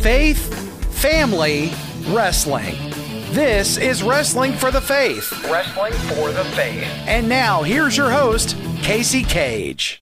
[0.00, 0.54] faith,
[1.00, 1.72] family,
[2.14, 2.76] wrestling.
[3.32, 5.32] This is Wrestling for the Faith.
[5.50, 6.84] Wrestling for the Faith.
[7.06, 10.00] And now, here's your host, Casey Kage.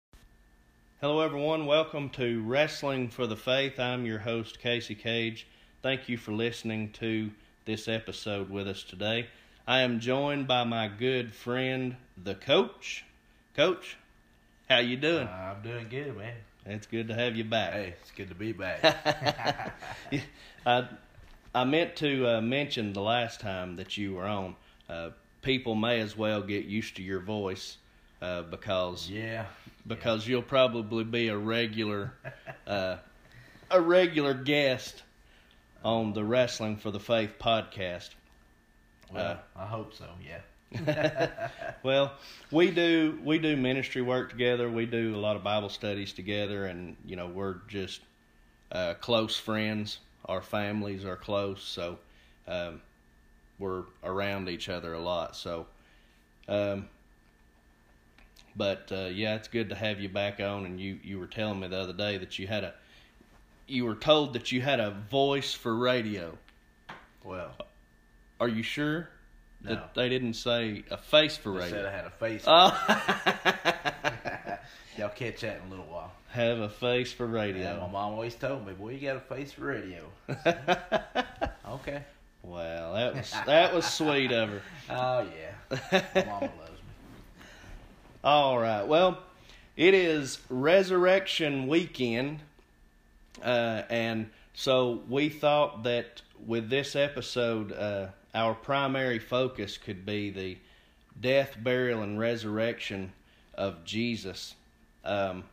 [1.01, 1.64] Hello, everyone.
[1.64, 3.80] Welcome to Wrestling for the Faith.
[3.80, 5.47] I'm your host, Casey Kage.
[5.83, 7.31] Thank you for listening to
[7.65, 9.28] this episode with us today.
[9.67, 13.04] I am joined by my good friend, the Coach.
[13.54, 13.97] Coach,
[14.69, 15.26] how you doing?
[15.26, 16.34] I'm doing good, man.
[16.69, 17.73] It's good to have you back.
[17.73, 18.83] Hey, it's good to be back.
[20.66, 20.88] I,
[21.55, 24.57] I meant to uh, mention the last time that you were on.
[24.88, 25.10] Uh,
[25.43, 27.77] people may as well get used to your voice
[28.21, 29.47] uh, because yeah,
[29.87, 32.12] because you'll probably be a regular
[32.66, 32.96] uh,
[33.71, 35.05] a regular guest
[35.85, 38.10] on the Wrestling for the Faith podcast.
[39.12, 40.07] well, I hope so.
[40.27, 40.41] Yeah.
[41.83, 42.12] Well,
[42.51, 44.69] we do we do ministry work together.
[44.69, 48.01] We do a lot of Bible studies together, and you know we're just
[48.73, 50.01] uh, close friends.
[50.27, 51.99] Our families are close, so
[52.49, 52.83] um,
[53.59, 55.37] we're around each other a lot.
[55.37, 55.66] So,
[56.49, 56.88] um,
[58.57, 60.65] but uh, yeah, it's good to have you back on.
[60.66, 62.74] And you you were telling me the other day that you had a
[63.66, 66.38] you were told that you had a voice for radio.
[67.24, 67.52] Well,
[68.41, 69.10] Are you sure
[69.67, 69.75] No.
[69.75, 71.69] that they didn't say a face for radio?
[71.70, 72.45] said I had a face.
[72.47, 72.70] Oh,
[74.98, 76.12] Y'all catch that in a little while.
[76.31, 77.81] have a face for Yeah, my radio.
[77.92, 80.03] mom always told me, "Boy, you got a face for radio."
[81.69, 82.03] okay.
[82.42, 84.62] Well, that was that was sweet of her.
[84.91, 87.44] Oh yeah, my mama loves me.
[88.25, 88.87] All right.
[88.87, 89.19] Well,
[89.77, 92.41] it is Resurrection Weekend,
[93.44, 100.30] uh, and so we thought that with this episode, uh, our primary focus could be
[100.30, 100.58] the
[101.20, 103.12] death, burial, and resurrection
[103.54, 104.54] of Jesus.
[105.04, 105.44] Um,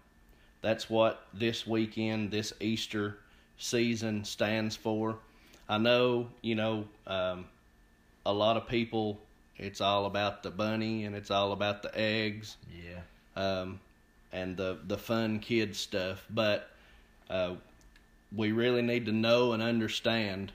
[0.61, 3.17] that's what this weekend, this Easter
[3.57, 5.17] season stands for.
[5.69, 7.45] I know, you know, um,
[8.25, 9.19] a lot of people,
[9.57, 13.01] it's all about the bunny and it's all about the eggs Yeah.
[13.41, 13.79] um,
[14.33, 16.25] and the the fun kid stuff.
[16.29, 16.69] But
[17.29, 17.55] uh,
[18.35, 20.51] we really need to know and understand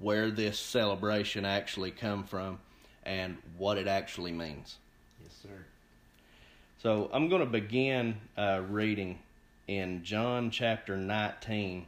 [0.00, 2.58] where this celebration actually come from
[3.04, 4.78] and what it actually means.
[5.22, 5.64] Yes, sir.
[6.82, 9.18] So I'm going to begin uh, reading
[9.68, 11.86] in John chapter 19,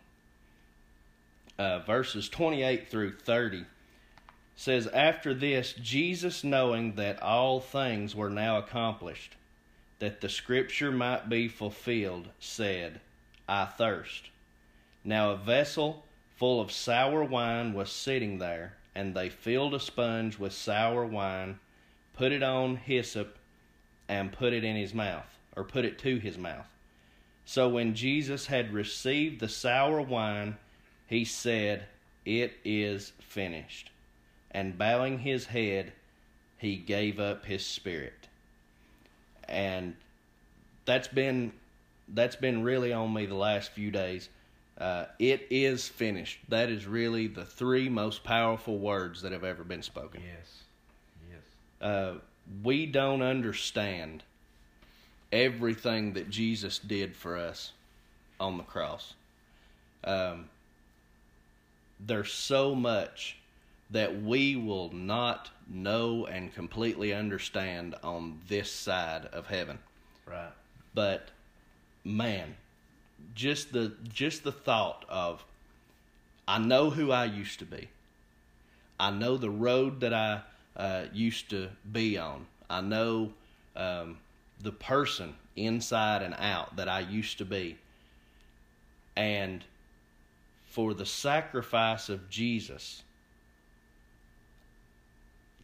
[1.59, 3.65] uh, verses 28 through 30.
[4.57, 9.35] Says, After this, Jesus, knowing that all things were now accomplished,
[9.99, 13.01] that the scripture might be fulfilled, said,
[13.49, 14.31] I thirst.
[15.03, 16.05] Now a vessel
[16.37, 21.59] full of sour wine was sitting there, and they filled a sponge with sour wine,
[22.15, 23.37] put it on hyssop,
[24.09, 26.67] and put it in his mouth, or put it to his mouth.
[27.45, 30.57] So when Jesus had received the sour wine,
[31.07, 31.87] he said,
[32.25, 33.91] It is finished.
[34.51, 35.93] And bowing his head,
[36.57, 38.29] he gave up his spirit.
[39.47, 39.97] And
[40.85, 41.53] that's been
[42.09, 44.29] that's been really on me the last few days.
[44.77, 46.41] Uh, it is finished.
[46.49, 50.63] That is really the three most powerful words that have ever been spoken Yes.
[51.31, 51.41] Yes.
[51.81, 52.15] uh,
[52.63, 54.25] we don't understand
[55.33, 57.73] everything that Jesus did for us
[58.41, 59.15] on the cross.
[60.03, 60.51] Um,
[62.01, 63.39] there's so much
[63.91, 69.79] that we will not know and completely understand on this side of heaven.
[70.27, 70.51] Right.
[70.95, 71.29] But
[72.05, 72.57] man,
[73.35, 75.45] just the just the thought of
[76.47, 77.89] I know who I used to be.
[79.01, 80.43] I know the road that I
[80.77, 82.47] uh, used to be on.
[82.69, 83.33] I know
[83.77, 84.19] um,
[84.61, 87.79] the person inside and out that I used to be.
[89.17, 89.65] And
[90.67, 93.03] for the sacrifice of Jesus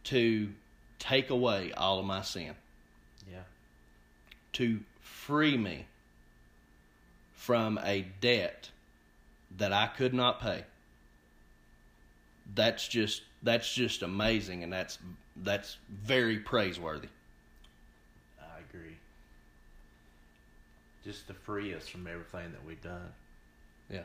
[0.05, 0.49] to
[0.99, 2.55] take away all of my sin,
[3.31, 3.43] Yeah.
[4.53, 5.85] to free me
[7.41, 8.69] from a debt
[9.57, 10.63] that I could not pay.
[12.53, 14.99] That's just that's just amazing and that's
[15.37, 17.07] that's very praiseworthy.
[18.39, 18.95] I agree.
[21.03, 23.11] Just to free us from everything that we've done.
[23.89, 24.03] Yeah.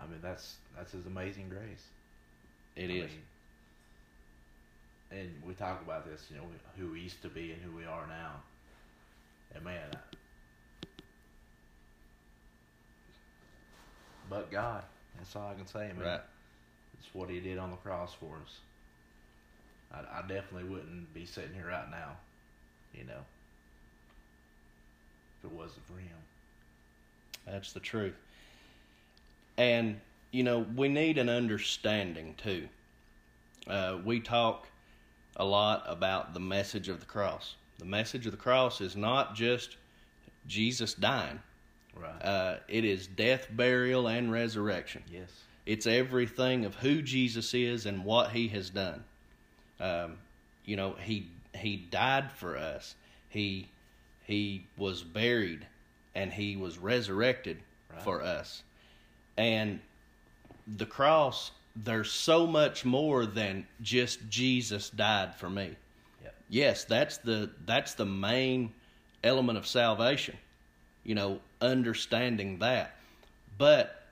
[0.00, 1.86] I mean, that's that's His amazing grace.
[2.74, 3.10] It I is.
[5.12, 6.42] mean, and we talk about this, you know,
[6.76, 8.32] who we used to be and who we are now.
[9.54, 9.90] And man,
[14.28, 14.82] but God,
[15.16, 16.06] that's all I can say, man.
[16.06, 16.20] Right.
[16.98, 18.58] It's what He did on the cross for us.
[19.92, 22.16] I, I definitely wouldn't be sitting here right now,
[22.94, 23.24] you know,
[25.38, 26.18] if it wasn't for Him.
[27.46, 28.14] That's the truth.
[29.56, 30.00] And
[30.32, 32.68] you know, we need an understanding too.
[33.66, 34.66] Uh, we talk
[35.36, 37.54] a lot about the message of the cross.
[37.78, 39.76] The message of the cross is not just
[40.46, 41.40] Jesus dying.
[42.00, 42.22] Right.
[42.24, 45.02] Uh, it is death, burial, and resurrection.
[45.10, 45.30] yes.
[45.64, 49.02] It's everything of who Jesus is and what He has done.
[49.80, 50.18] Um,
[50.64, 52.94] you know, He He died for us.
[53.30, 53.68] He
[54.24, 55.66] He was buried,
[56.14, 57.58] and He was resurrected
[57.92, 58.02] Right.
[58.02, 58.62] for us.
[59.36, 59.80] And
[60.76, 65.76] the cross, there's so much more than just Jesus died for me.
[66.22, 66.34] Yep.
[66.48, 68.72] Yes, that's the that's the main
[69.24, 70.36] element of salvation.
[71.06, 72.96] You know, understanding that.
[73.56, 74.02] But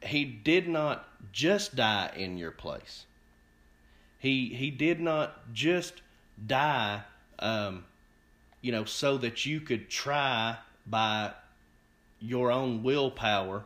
[0.00, 3.06] he did not just die in your place.
[4.20, 6.02] He he did not just
[6.46, 7.02] die
[7.38, 7.84] um,
[8.60, 10.56] you know, so that you could try
[10.86, 11.32] by
[12.20, 13.64] your own willpower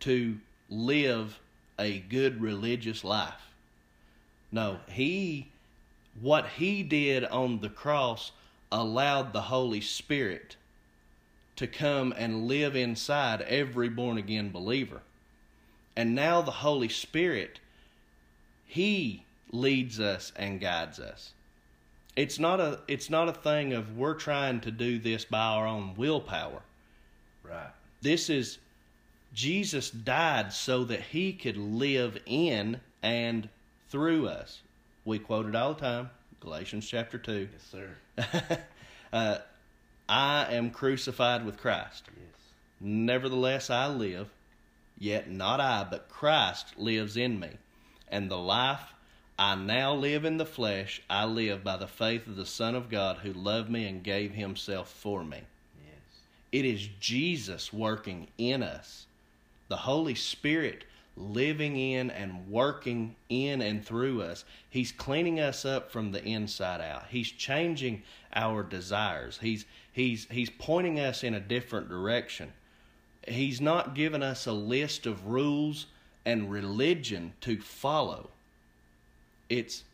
[0.00, 0.38] to
[0.68, 1.40] live
[1.78, 3.54] a good religious life.
[4.50, 5.48] No, he
[6.20, 8.32] what he did on the cross
[8.70, 10.56] allowed the Holy Spirit
[11.56, 15.02] to come and live inside every born again believer.
[15.96, 17.60] And now the Holy Spirit
[18.72, 21.34] he leads us and guides us.
[22.16, 25.66] It's not a it's not a thing of we're trying to do this by our
[25.66, 26.62] own willpower.
[27.42, 27.70] Right.
[28.00, 28.56] This is
[29.34, 33.50] Jesus died so that he could live in and
[33.90, 34.62] through us.
[35.04, 36.08] We quote it all the time,
[36.40, 37.48] Galatians chapter 2.
[37.52, 38.58] Yes, sir.
[39.12, 39.38] uh,
[40.08, 42.04] I am crucified with Christ.
[42.14, 42.40] Yes.
[42.80, 44.28] Nevertheless, I live,
[44.98, 47.50] yet not I, but Christ lives in me.
[48.08, 48.92] And the life
[49.38, 52.90] I now live in the flesh, I live by the faith of the Son of
[52.90, 55.38] God who loved me and gave himself for me.
[55.82, 56.20] Yes.
[56.52, 59.06] It is Jesus working in us,
[59.68, 60.84] the Holy Spirit
[61.16, 64.44] living in and working in and through us.
[64.70, 67.06] He's cleaning us up from the inside out.
[67.10, 68.02] He's changing
[68.34, 69.38] our desires.
[69.40, 72.52] He's he's he's pointing us in a different direction.
[73.26, 75.86] He's not giving us a list of rules
[76.24, 78.30] and religion to follow.
[79.48, 79.84] It's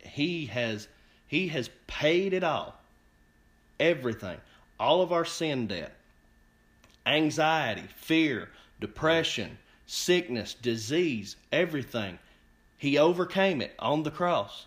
[0.00, 0.88] he has
[1.26, 2.76] he has paid it all.
[3.78, 4.38] Everything.
[4.78, 5.92] All of our sin debt.
[7.04, 12.18] Anxiety, fear, depression, sickness, disease, everything.
[12.78, 14.66] He overcame it on the cross.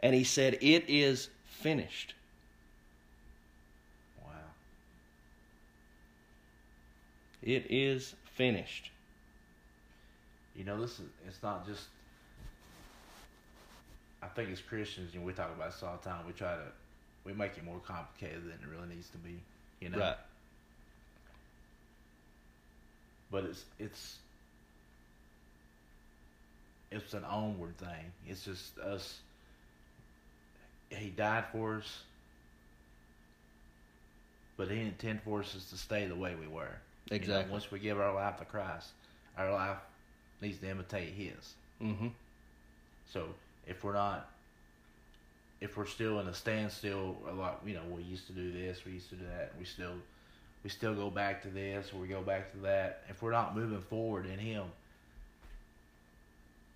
[0.00, 1.28] And he said, It is
[1.60, 2.14] finished.
[4.24, 4.32] Wow.
[7.42, 8.90] It is finished.
[10.54, 11.84] You know, this is it's not just.
[14.22, 16.26] I think as Christians, you know, we talk about this all the time.
[16.26, 16.62] We try to,
[17.24, 19.40] we make it more complicated than it really needs to be.
[19.80, 19.98] You know.
[19.98, 20.16] Right.
[23.30, 24.16] But it's it's.
[26.90, 28.12] It's an onward thing.
[28.26, 29.20] It's just us.
[30.90, 32.02] He died for us,
[34.56, 36.62] but he didn't intend for us to stay the way we were.
[37.10, 37.52] You know, Exactly.
[37.52, 38.88] once we give our life to Christ,
[39.36, 39.78] our life
[40.40, 41.54] needs to imitate His.
[41.82, 42.08] Mm-hmm.
[43.12, 43.28] So
[43.66, 44.28] if we're not,
[45.60, 48.84] if we're still in a standstill, a lot, you know, we used to do this,
[48.84, 49.94] we used to do that, we still,
[50.64, 53.04] we still go back to this, or we go back to that.
[53.08, 54.64] If we're not moving forward in Him,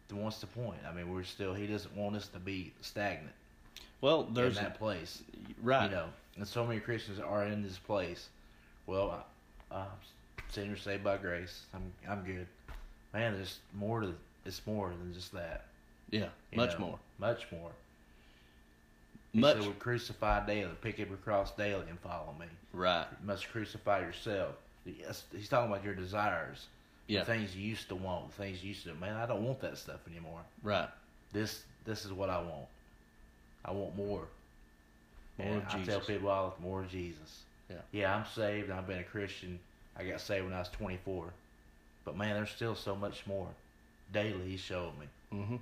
[0.08, 0.80] then what's the point?
[0.88, 1.54] I mean, we're still.
[1.54, 3.34] He doesn't want us to be stagnant
[4.02, 5.22] Well, there's in that place,
[5.62, 5.84] right.
[5.84, 6.06] You know,
[6.36, 8.28] and so many Christians are in this place.
[8.86, 9.24] Well,
[9.70, 9.86] I, I'm
[10.50, 11.62] sinner saved by grace.
[11.72, 12.46] I'm I'm good.
[13.14, 14.14] Man, there's more to.
[14.44, 15.64] It's more than just that.
[16.10, 16.98] Yeah, you much know, more.
[17.18, 17.70] Much more.
[19.32, 20.72] He Much said, "We're crucified daily.
[20.82, 22.46] Pick up your cross daily and follow me.
[22.72, 23.06] right.
[23.20, 26.66] You must crucify yourself." Yes, he's talking about your desires,
[27.06, 27.20] Yeah.
[27.20, 28.94] the things you used to want, the things you used to.
[28.94, 30.40] Man, I don't want that stuff anymore.
[30.64, 30.88] Right.
[31.32, 32.66] This this is what I want.
[33.64, 34.22] I want more.
[35.38, 37.42] More And I tell people all more of Jesus.
[37.70, 37.76] Yeah.
[37.92, 38.70] Yeah, I'm saved.
[38.70, 39.58] I've been a Christian.
[39.96, 41.32] I got saved when I was 24.
[42.04, 43.48] But man, there's still so much more.
[44.12, 45.56] Daily, He's showing me Mm-hmm.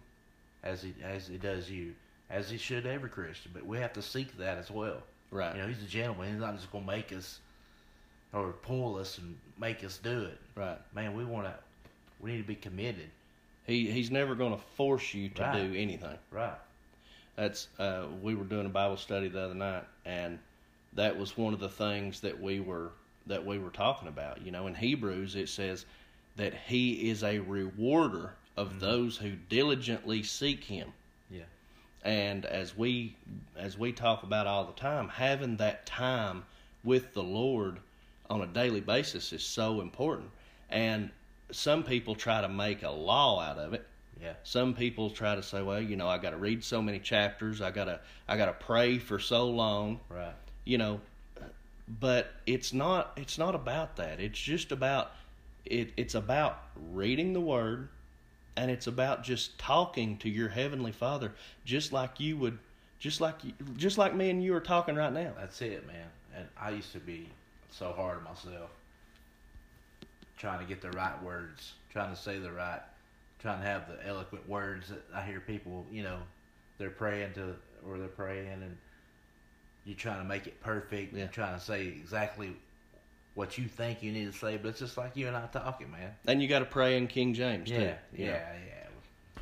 [0.65, 1.95] as he as he does you,
[2.31, 3.53] as he should every Christian.
[3.55, 5.03] But we have to seek that as well.
[5.31, 5.55] Right.
[5.55, 6.33] You know, he's a gentleman.
[6.33, 7.39] He's not just gonna make us
[8.33, 10.39] or pull us and make us do it.
[10.57, 10.79] right.
[10.95, 11.55] Man, we want to.
[12.21, 13.09] We need to be committed.
[13.67, 15.71] He he's never going to force you to Right.
[15.71, 16.19] do anything.
[16.33, 16.59] Right.
[17.37, 20.39] That's uh, we were doing a Bible study the other night, and
[20.95, 22.91] that was one of the things that we were
[23.27, 24.43] that we were talking about.
[24.43, 25.87] You know, in Hebrews it says
[26.37, 30.93] that He is a rewarder of those who diligently seek Him.
[31.31, 31.45] Yeah.
[32.05, 33.17] And as we
[33.57, 36.45] as we talk about all the time, having that time
[36.85, 37.79] with the Lord
[38.29, 40.31] on a daily basis is so important.
[40.71, 41.11] And
[41.51, 43.87] some people try to make a law out of it.
[44.21, 44.35] Yeah.
[44.43, 47.61] Some people try to say, well, you know, I got to read so many chapters.
[47.61, 50.01] I gotta I gotta pray for so long.
[50.09, 50.35] Right.
[50.65, 51.01] You know,
[51.99, 54.21] but it's not it's not about that.
[54.21, 55.13] It's just about
[55.65, 55.93] it.
[55.97, 56.63] It's about
[56.93, 57.89] reading the Word,
[58.57, 61.33] and it's about just talking to your heavenly Father,
[61.65, 62.59] just like you would,
[62.99, 65.33] just like you, just like me and you are talking right now.
[65.39, 66.07] That's it, man.
[66.37, 67.29] And I used to be
[67.71, 68.71] so hard on myself,
[70.37, 72.81] trying to get the right words, trying to say the right,
[73.41, 76.19] trying to have the eloquent words that I hear people, you know,
[76.79, 77.55] they're praying to,
[77.87, 78.77] or they're praying, and
[79.85, 81.23] you're trying to make it perfect, Yeah.
[81.25, 82.55] and trying to say exactly
[83.35, 85.91] what you think you need to say, but it's just like you and I talking,
[85.91, 86.15] man.
[86.27, 87.75] And you got to pray in King James too.
[87.77, 87.97] Yeah, know.
[88.13, 88.43] yeah,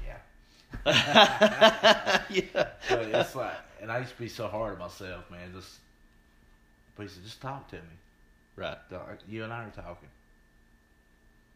[0.05, 0.19] yeah,
[0.85, 2.23] yeah.
[2.31, 2.43] yeah.
[2.89, 5.53] But it's like, and I used to be so hard on myself, man.
[5.55, 5.79] Just,
[6.97, 7.83] said, just talk to me.
[8.57, 8.77] Right.
[9.29, 10.09] You and I are talking.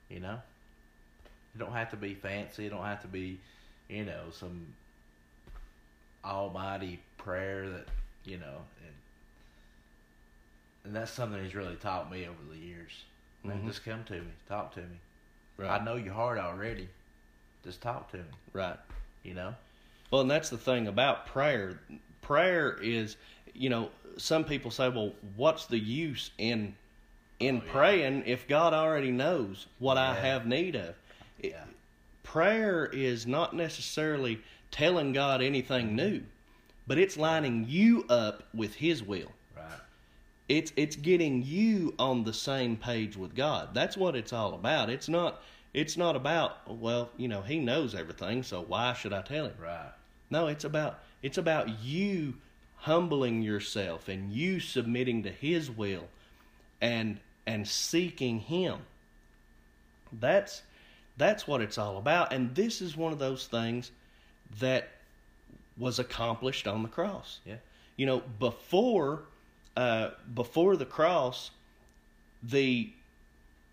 [0.09, 0.39] You know?
[1.54, 2.66] It don't have to be fancy.
[2.66, 3.38] It don't have to be,
[3.88, 4.66] you know, some
[6.25, 7.87] almighty prayer that,
[8.25, 8.94] you know, and,
[10.85, 12.90] and that's something he's really taught me over the years.
[13.44, 13.66] Man, Mhm.
[13.66, 14.32] just come to me.
[14.49, 14.99] Talk to me.
[15.59, 15.80] Right.
[15.80, 16.88] I know your heart already.
[17.64, 18.25] Just talk to me.
[18.52, 18.78] Right.
[19.23, 19.54] You know?
[20.11, 21.80] Well, and that's the thing about prayer.
[22.23, 23.16] Prayer is,
[23.54, 26.76] you know, some people say, "Well, what's the use in
[27.40, 27.73] in Oh, yeah.
[27.73, 30.94] praying if God already knows what I have need of?"
[31.43, 31.65] It- Yeah.
[32.23, 35.97] Prayer is not necessarily telling God anything mm-hmm.
[35.97, 36.23] new,
[36.87, 39.33] but it's lining you up with His will.
[39.57, 39.81] Right.
[40.49, 43.75] It's it's getting you on the same page with God.
[43.75, 44.89] That's what it's all about.
[44.89, 45.43] It's not
[45.75, 49.55] it's not about well, you know, He knows everything, so why should I tell Him?
[49.61, 49.93] Right.
[50.31, 52.35] No, it's about it's about you
[52.83, 56.09] humbling yourself and you submitting to his will
[56.81, 58.79] and and seeking him.
[60.13, 60.63] That's
[61.23, 63.91] that's what it's all about and this is one of those things
[64.59, 64.88] that
[65.79, 67.41] was accomplished on the cross.
[67.45, 67.57] Yeah.
[67.97, 69.23] You know, before
[69.76, 71.50] uh, before the cross,
[72.43, 72.91] the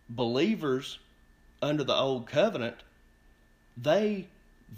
[0.09, 0.99] believers
[1.61, 2.77] under the old covenant,
[3.77, 4.27] they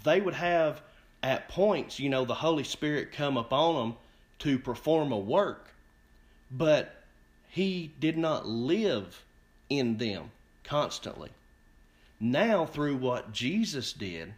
[0.04, 0.82] they would have
[1.22, 3.96] at points, you know, the Holy Spirit come upon them
[4.40, 5.68] to perform a work,
[6.50, 7.02] but
[7.48, 9.24] he did not live
[9.68, 10.30] in them
[10.64, 11.30] constantly.
[12.24, 14.34] Now, through what Jesus did,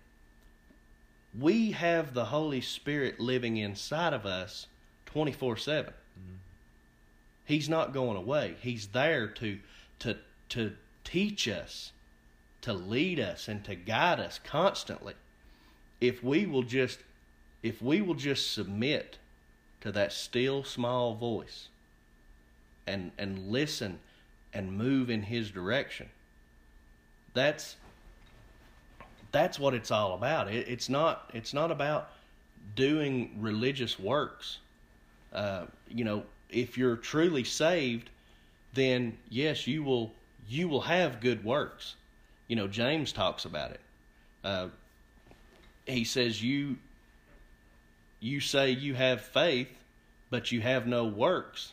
[1.39, 4.69] we have the Holy Spirit living inside of us
[5.05, 5.93] 24 7.
[7.45, 8.55] He's not going away.
[8.63, 9.59] He's there to,
[9.99, 10.17] to,
[10.49, 10.73] to
[11.05, 11.93] teach us,
[12.63, 15.13] to lead us, and to guide us constantly.
[16.01, 17.01] If we will just,
[17.63, 19.19] if we will just submit
[19.83, 21.69] to that still small voice
[22.87, 23.99] and, and listen
[24.55, 26.09] and move in His direction,
[27.35, 27.77] that's
[29.33, 30.49] that's what it's all about.
[30.49, 32.11] It, it's not it's not about
[32.75, 34.59] doing religious works.
[35.33, 38.09] Uh, you know, if you're truly saved,
[38.73, 40.13] then yes, you will
[40.49, 41.97] you will have good works.
[42.49, 43.81] You know, James talks about it.
[44.43, 44.69] Uh,
[45.87, 46.77] he says you
[48.21, 49.69] you say you have faith,
[50.31, 51.73] but you have no works.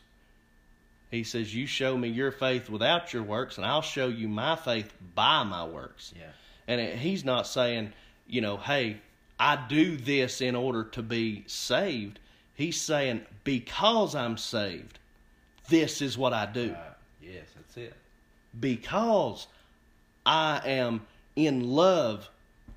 [1.11, 4.55] He says, You show me your faith without your works, and I'll show you my
[4.55, 6.13] faith by my works.
[6.17, 6.27] Yeah.
[6.67, 7.91] And it, he's not saying,
[8.27, 9.01] you know, hey,
[9.37, 12.19] I do this in order to be saved.
[12.55, 14.99] He's saying, because I'm saved,
[15.67, 16.71] this is what I do.
[16.71, 16.93] Right.
[17.21, 17.93] Yes, that's it.
[18.59, 19.47] Because
[20.25, 21.01] I am
[21.35, 22.29] in love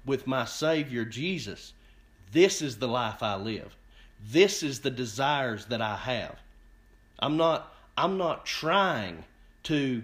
[0.04, 1.72] with my Savior Jesus,
[2.32, 3.76] this is the life I live.
[4.26, 6.36] This is the desires that I have.
[7.18, 9.24] I'm not I'm not trying
[9.64, 10.02] to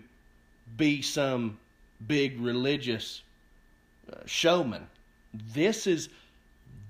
[0.76, 1.58] be some
[2.06, 3.22] big religious
[4.10, 4.86] uh, showman.
[5.32, 6.08] This is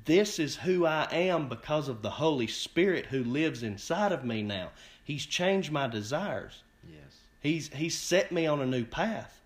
[0.04, 4.42] this is who I am because of the Holy Spirit who lives inside of me
[4.42, 4.70] now.
[5.04, 6.62] He's changed my desires.
[6.88, 7.16] Yes.
[7.40, 9.40] He's he's set me on a new path.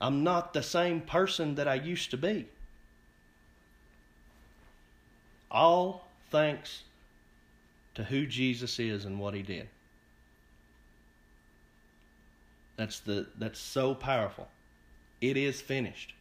[0.00, 2.46] I'm not the same person that I used to be.
[5.50, 6.84] All thanks
[7.96, 9.68] to who Jesus is and what he did.
[12.80, 14.48] That's the that's so powerful.
[15.20, 16.14] It is finished.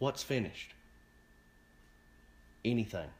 [0.00, 0.74] What's finished?
[2.64, 3.10] Anything.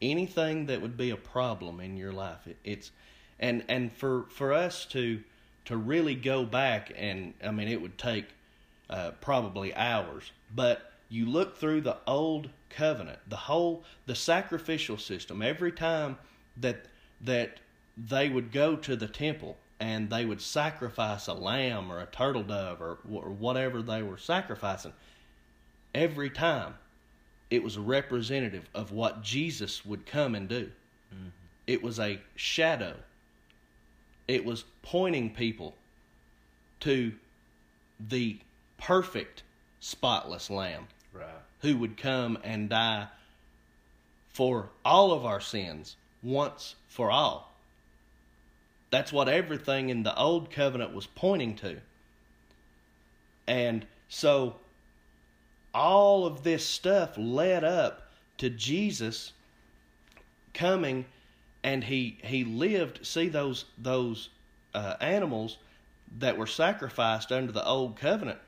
[0.00, 2.46] Anything that would be a problem in your life.
[2.46, 2.92] It, it's
[3.40, 5.20] and and for for us to
[5.64, 8.26] to really go back and I mean it would take
[8.88, 15.42] uh, probably hours, but you look through the old covenant, the whole the sacrificial system.
[15.42, 16.18] Every time
[16.56, 16.84] that
[17.20, 17.58] that
[17.96, 22.42] they would go to the temple, and they would sacrifice a lamb or a turtle
[22.42, 24.92] dove or, or whatever they were sacrificing,
[25.94, 26.74] every time
[27.50, 30.70] it was representative of what Jesus would come and do.
[31.14, 31.28] Mm-hmm.
[31.66, 32.94] It was a shadow.
[34.28, 35.74] It was pointing people
[36.80, 37.12] to
[38.08, 38.38] the
[38.78, 39.42] perfect,
[39.80, 41.28] spotless lamb Right.
[41.60, 43.06] who would come and die
[44.30, 47.55] for all of our sins once for all.
[48.90, 51.78] That's what everything in the old covenant was pointing to.
[53.46, 54.56] And so
[55.74, 59.32] all of this stuff led up to Jesus
[60.54, 61.04] coming
[61.62, 64.30] and he he lived see those those
[64.74, 65.58] uh, animals
[66.18, 68.38] that were sacrificed under the old covenant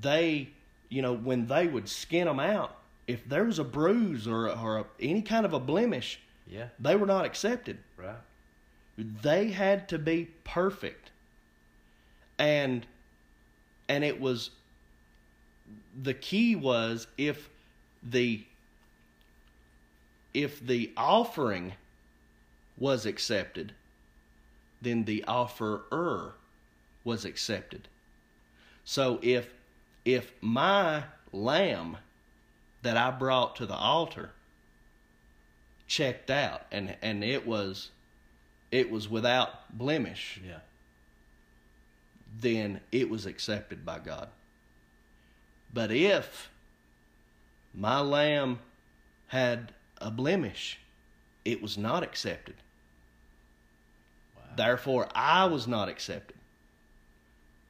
[0.00, 0.48] they
[0.88, 2.76] you know when they would skin them out
[3.08, 6.68] if there was a bruise or, or a, any kind of a blemish Yeah.
[6.78, 8.16] they were not accepted Right.
[8.96, 11.10] They had to be perfect.
[12.38, 12.86] And
[13.88, 14.50] and it was
[16.02, 17.48] the key was if
[18.02, 18.44] the
[20.32, 21.74] if the offering
[22.76, 23.72] was accepted
[24.84, 26.34] then the offerer
[27.02, 27.88] was accepted.
[28.84, 29.48] So if
[30.04, 31.96] if my lamb
[32.82, 34.32] that I brought to the altar
[35.86, 37.90] checked out and and it was
[38.74, 40.58] it was without blemish, Yeah.
[42.40, 44.28] then it was accepted by God.
[45.72, 46.50] But if
[47.72, 48.58] my lamb
[49.28, 50.80] had a blemish,
[51.44, 52.56] it was not accepted.
[54.56, 56.36] Therefore, I was not accepted.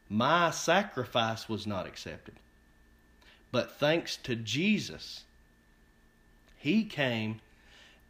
[0.08, 2.36] My sacrifice was not accepted.
[3.52, 5.24] But thanks to Jesus,
[6.56, 7.42] He came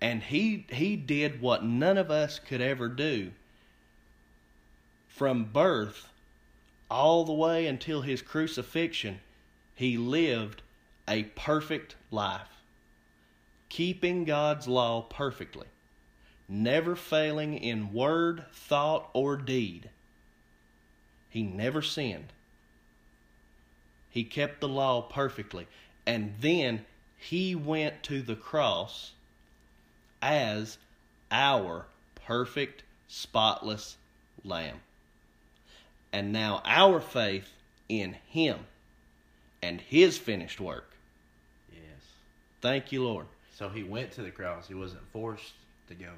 [0.00, 3.30] and he he did what none of us could ever do
[5.08, 6.08] from birth
[6.90, 9.20] all the way until his crucifixion.
[9.74, 10.62] He lived
[11.08, 12.62] a perfect life
[13.68, 15.66] keeping God's law perfectly
[16.48, 19.90] never failing in word thought or deed.
[21.30, 22.32] He never sinned.
[24.10, 25.66] He kept the law perfectly.
[26.06, 26.84] And then
[27.16, 29.12] he went to the cross
[30.24, 30.78] as
[31.30, 31.84] our
[32.26, 33.96] perfect, spotless
[34.42, 34.78] Lamb.
[36.12, 37.52] And now our faith
[37.88, 38.60] in Him
[39.62, 40.92] and His finished work.
[41.72, 41.82] Yes.
[42.62, 43.26] Thank you, Lord.
[43.54, 44.66] So he went to the cross.
[44.66, 45.52] He wasn't forced
[45.88, 46.08] to go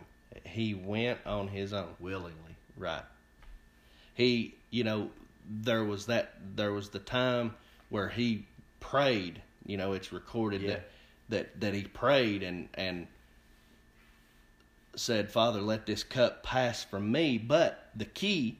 [0.44, 1.88] He went on His own.
[1.98, 2.56] willingly.
[2.76, 3.02] Right.
[4.14, 5.10] He, you know,
[5.48, 7.54] there was that, there was the time
[7.90, 8.46] where He
[8.80, 9.42] prayed.
[9.66, 10.68] You know, it's recorded Yeah.
[10.68, 10.88] that,
[11.30, 13.06] that, that He prayed and, and,
[14.96, 17.38] said, Father, let this cup pass from me.
[17.38, 18.58] But the key,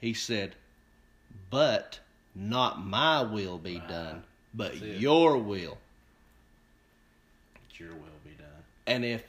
[0.00, 0.54] he said,
[1.50, 2.00] but
[2.34, 5.78] not my will be done, but your will.
[7.76, 8.64] Your will be done.
[8.86, 9.24] And if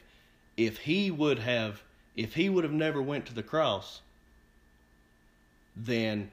[0.55, 1.81] if he would have
[2.15, 4.01] if he would have never went to the cross,
[5.75, 6.31] then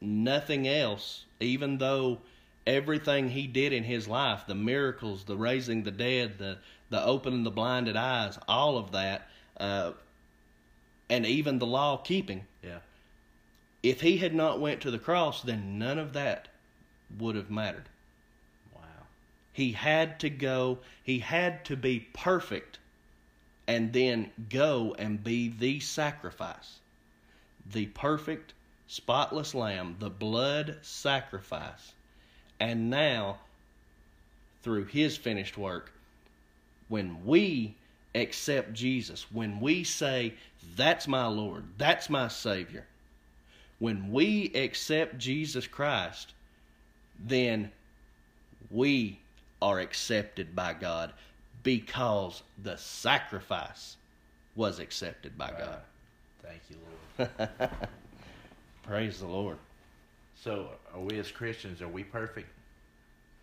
[0.00, 2.20] nothing else, even though
[2.66, 6.58] everything he did in his life, the miracles, the raising the dead, the
[6.94, 9.90] the opening the blinded eyes, all of that, uh,
[11.10, 12.78] and even the law keeping, Yeah.
[13.82, 16.46] if he had not went to the cross, then none of that
[17.18, 17.88] would have mattered.
[18.72, 19.08] Wow.
[19.52, 22.78] He had to go, he had to be perfect
[23.66, 26.78] and then go and be the sacrifice.
[27.66, 28.52] The perfect,
[28.86, 31.92] spotless lamb, the blood sacrifice.
[32.60, 33.40] And now,
[34.62, 35.90] through his finished work,
[36.88, 37.74] when we
[38.14, 40.34] accept Jesus, when we say,
[40.76, 42.86] That's my Lord, that's my Savior,
[43.78, 46.34] when we accept Jesus Christ,
[47.18, 47.70] then
[48.70, 49.18] we
[49.60, 51.12] are accepted by God
[51.62, 53.96] because the sacrifice
[54.56, 55.80] was accepted by God.
[56.42, 56.76] Thank you,
[57.18, 57.50] Lord.
[58.82, 59.56] Praise the Lord.
[60.36, 62.48] So, are we as Christians, are we perfect?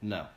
[0.02, 0.28] No.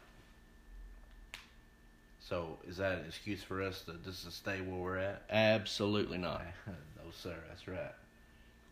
[2.29, 5.23] So, is that an excuse for us to just to stay where we're at?
[5.29, 6.43] Absolutely not.
[6.67, 7.37] no, sir.
[7.49, 7.93] That's right.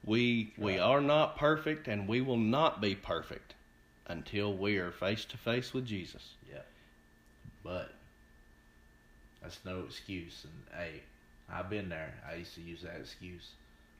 [0.04, 3.54] We we are not perfect and we will not be perfect
[4.06, 6.30] until we are face to face with Jesus.
[6.50, 6.62] Yeah.
[7.62, 7.92] But
[9.42, 10.44] that's no excuse.
[10.44, 11.02] And hey,
[11.52, 12.14] I've been there.
[12.28, 13.50] I used to use that excuse.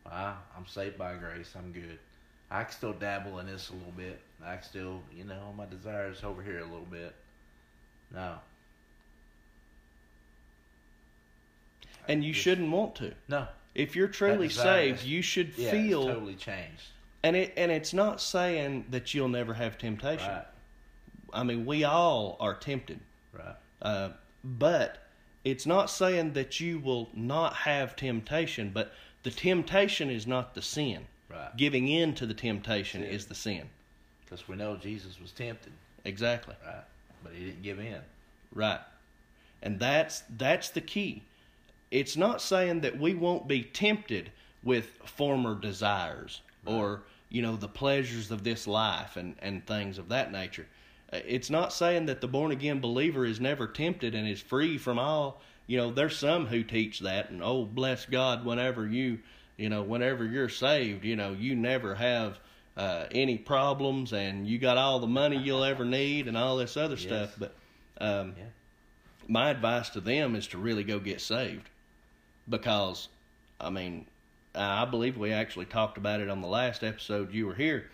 [0.07, 1.53] I, I'm saved by grace.
[1.57, 1.99] I'm good.
[2.51, 4.19] I can still dabble in this a little bit.
[4.45, 7.15] I can still, you know, my desires over here a little bit.
[8.13, 8.37] No.
[12.09, 13.13] And you shouldn't want to.
[13.29, 13.47] No.
[13.75, 16.83] If you're truly saved, you should Yeah, feel it's totally changed.
[17.23, 20.29] and it and it's not saying that you'll never have temptation.
[20.29, 20.47] Right.
[21.33, 23.01] I mean, we all are tempted.
[23.33, 23.57] Right.
[23.81, 24.11] Uh,
[24.45, 24.99] but
[25.45, 30.63] it's not saying that you will not have temptation, but the temptation is not the
[30.63, 31.07] sin.
[31.31, 31.57] Right.
[31.57, 33.71] Giving in to the temptation is the sin.
[34.25, 35.73] Because we know Jesus was tempted.
[36.05, 36.55] Exactly.
[36.67, 36.85] Right.
[37.23, 38.01] But he didn't give in.
[38.55, 38.81] Right.
[39.63, 41.23] And that's that's the key.
[41.93, 44.33] It's not saying that we won't be tempted
[44.65, 50.09] with former desires or, you know, the pleasures of this life and, and things of
[50.09, 50.67] that nature.
[51.13, 54.79] Uh, It's not saying that the born again believer is never tempted and is free
[54.79, 55.43] from all.
[55.67, 59.19] You know, there's some who teach that and oh bless God whenever you
[59.59, 62.41] you know, whenever you're saved, you know, you never have
[62.75, 66.79] uh, any problems and you got all the money you'll ever need and all this
[66.79, 67.35] other stuff.
[67.39, 67.55] But
[68.01, 68.45] um, Yeah.
[69.29, 71.69] my advice to them is to really go get saved
[72.49, 73.09] because
[73.61, 74.07] i mean
[74.55, 77.91] i believe we actually talked about it on the last episode you were here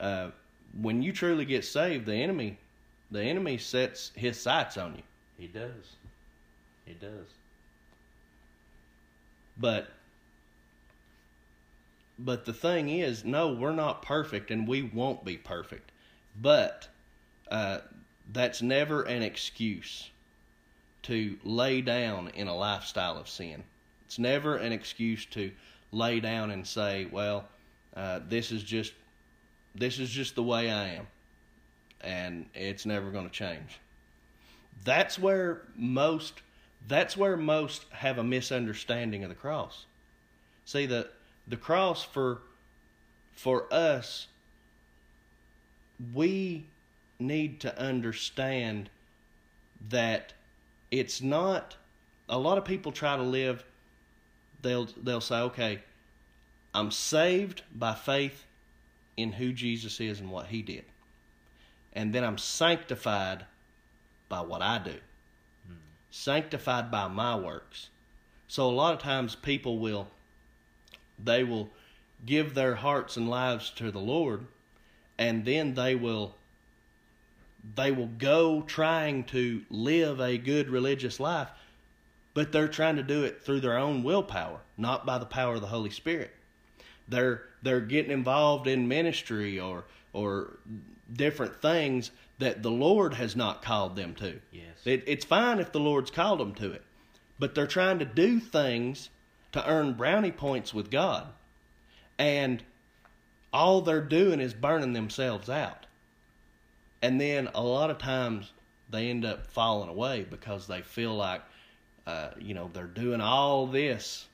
[0.00, 0.28] uh,
[0.80, 2.58] when you truly get saved the enemy
[3.10, 5.02] the enemy sets his sights on you
[5.38, 5.96] He does.
[6.84, 7.28] He does.
[9.56, 9.88] but
[12.18, 15.90] but the thing is no we're not perfect and we won't be perfect
[16.40, 16.88] but
[17.50, 17.78] uh,
[18.32, 20.10] that's never an excuse
[21.02, 23.62] to lay down in a lifestyle of sin
[24.14, 25.50] it's never an excuse to
[25.90, 27.48] lay down and say well
[27.96, 28.92] uh, this is just
[29.74, 31.06] this is just the way i am
[32.00, 33.80] and it's never going to change
[34.84, 36.42] that's where most
[36.86, 39.86] that's where most have a misunderstanding of the cross.
[40.64, 41.08] See the
[41.48, 42.42] the cross for
[43.34, 44.28] for us
[46.14, 46.66] we
[47.18, 48.90] need to understand
[49.88, 50.32] that
[50.92, 51.76] it's not
[52.28, 53.64] a lot of people try to live
[54.64, 55.78] they'll they'll say okay
[56.74, 58.44] I'm saved by faith
[59.16, 60.84] in who Jesus is and what he did.
[61.92, 63.44] And then I'm sanctified
[64.28, 64.96] by what I do
[66.14, 67.88] sanctified by my works.
[68.46, 70.06] So a lot of times people will
[71.18, 71.68] they will
[72.24, 74.46] give their hearts and lives to the Lord
[75.18, 76.36] and then they will
[77.74, 81.48] they will go trying to live a good religious life
[82.34, 85.60] but they're trying to do it through their own willpower, not by the power of
[85.60, 86.32] the Holy Spirit.
[87.08, 90.58] They're they're getting involved in ministry or or
[91.12, 94.40] different things that the Lord has not called them to.
[94.52, 94.64] Yes.
[94.84, 96.82] It, it's fine if the Lord's called them to it,
[97.38, 99.10] but they're trying to do things
[99.52, 101.28] to earn brownie points with God,
[102.18, 102.62] and
[103.52, 105.86] all they're doing is burning themselves out.
[107.00, 108.50] And then a lot of times
[108.90, 111.42] they end up falling away because they feel like,
[112.06, 114.26] uh, you know, they're doing all this,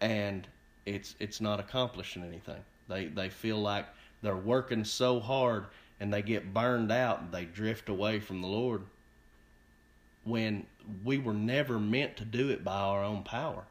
[0.00, 0.46] and
[0.86, 2.62] it's it's not accomplishing anything.
[2.88, 3.86] They they feel like
[4.22, 5.66] they're working so hard
[6.00, 8.82] and they get burned out and they drift away from the Lord
[10.24, 10.66] when
[11.04, 13.64] we were never meant to do it by our own power.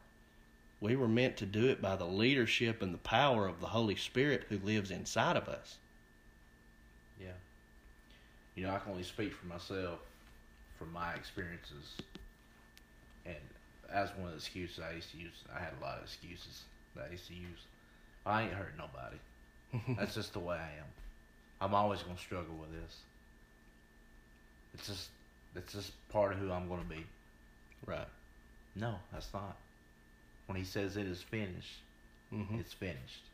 [0.80, 3.96] We were meant to do it by the leadership and the power of the Holy
[3.96, 5.78] Spirit who lives inside of us.
[7.20, 7.28] Yeah.
[8.54, 9.98] You know, I can only speak for myself
[10.78, 11.96] from my experiences.
[13.28, 13.36] And
[13.92, 16.64] as one of the excuses I used to use, I had a lot of excuses
[16.96, 17.66] that I used to use.
[18.26, 19.18] I ain't hurt nobody.
[19.98, 20.88] That's just the way I am.
[21.60, 23.04] I'm always gonna struggle with this.
[24.74, 25.10] It's just
[25.54, 27.06] it's just part of who I'm gonna be.
[27.86, 28.08] Right.
[28.76, 29.56] No, that's not.
[30.46, 31.82] When he says it is finished,
[32.30, 33.24] hmm it's finished.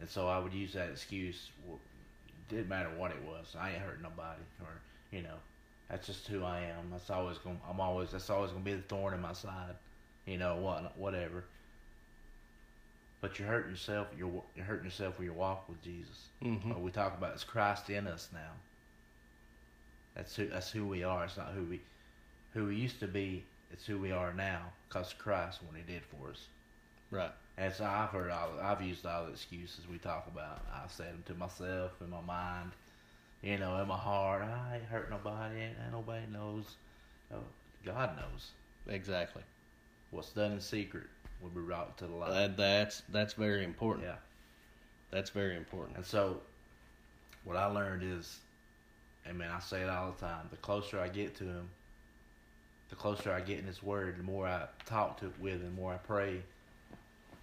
[0.00, 1.50] And so I would use that excuse.
[1.66, 1.80] Well,
[2.48, 3.56] didn't matter what it was.
[3.58, 5.38] I ain't hurt nobody, or you know,
[5.88, 6.90] that's just who I am.
[6.90, 7.60] That's always going.
[7.68, 8.10] I'm always.
[8.12, 9.76] That's always going to be the thorn in my side.
[10.26, 10.96] You know what?
[10.98, 11.44] Whatever.
[13.20, 14.08] But you're hurting yourself.
[14.16, 16.30] You're you're hurting yourself when you walk with Jesus.
[16.42, 16.68] Mhm.
[16.68, 18.52] What we talk about is Christ in us now.
[20.14, 20.48] That's who.
[20.48, 21.24] That's who we are.
[21.24, 21.80] It's not who we,
[22.52, 23.44] who we used to be.
[23.70, 26.48] It's who we are now because Christ what He did for us.
[27.10, 27.32] Right.
[27.58, 30.64] And so I've heard all, I've used all the excuses we talk about.
[30.72, 32.72] I've said them to myself in my mind,
[33.42, 34.42] you know, in my heart.
[34.42, 35.56] I ain't hurt nobody.
[35.60, 36.64] Ain't, ain't nobody knows.
[37.30, 37.38] No,
[37.84, 38.50] God knows
[38.88, 39.42] Exactly.
[40.10, 41.04] what's done in secret
[41.42, 42.30] will be brought to the light.
[42.30, 44.06] That, that's that's very important.
[44.06, 44.16] yeah.
[45.10, 45.96] That's very important.
[45.96, 46.40] And so,
[47.44, 48.38] what I learned is,
[49.28, 50.46] I mean, I say it all the time.
[50.50, 51.68] The closer I get to Him,
[52.90, 55.80] the closer I get in His Word, the more I talk to with, and the
[55.80, 56.42] more I pray,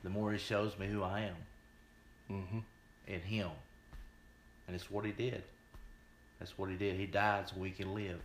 [0.03, 1.35] the more He shows me who I am.
[2.27, 2.59] hmm
[3.05, 3.49] in him.
[4.65, 5.43] And it's what he did.
[6.39, 6.97] That's what he did.
[6.97, 8.19] He died so we can live.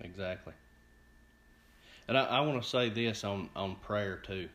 [0.00, 0.54] Exactly.
[2.08, 4.48] And I, I want to say this on, on prayer too.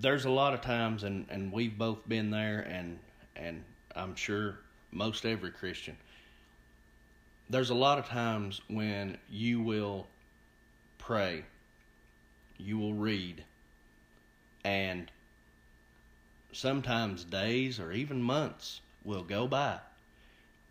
[0.00, 2.98] There's a lot of times, and, and we've both been there, and
[3.36, 3.62] and
[3.94, 4.58] I'm sure
[4.92, 5.96] most every Christian.
[7.50, 10.06] There's a lot of times when you will
[10.98, 11.44] pray,
[12.58, 13.42] you will read,
[14.64, 15.10] and
[16.52, 19.78] sometimes days or even months will go by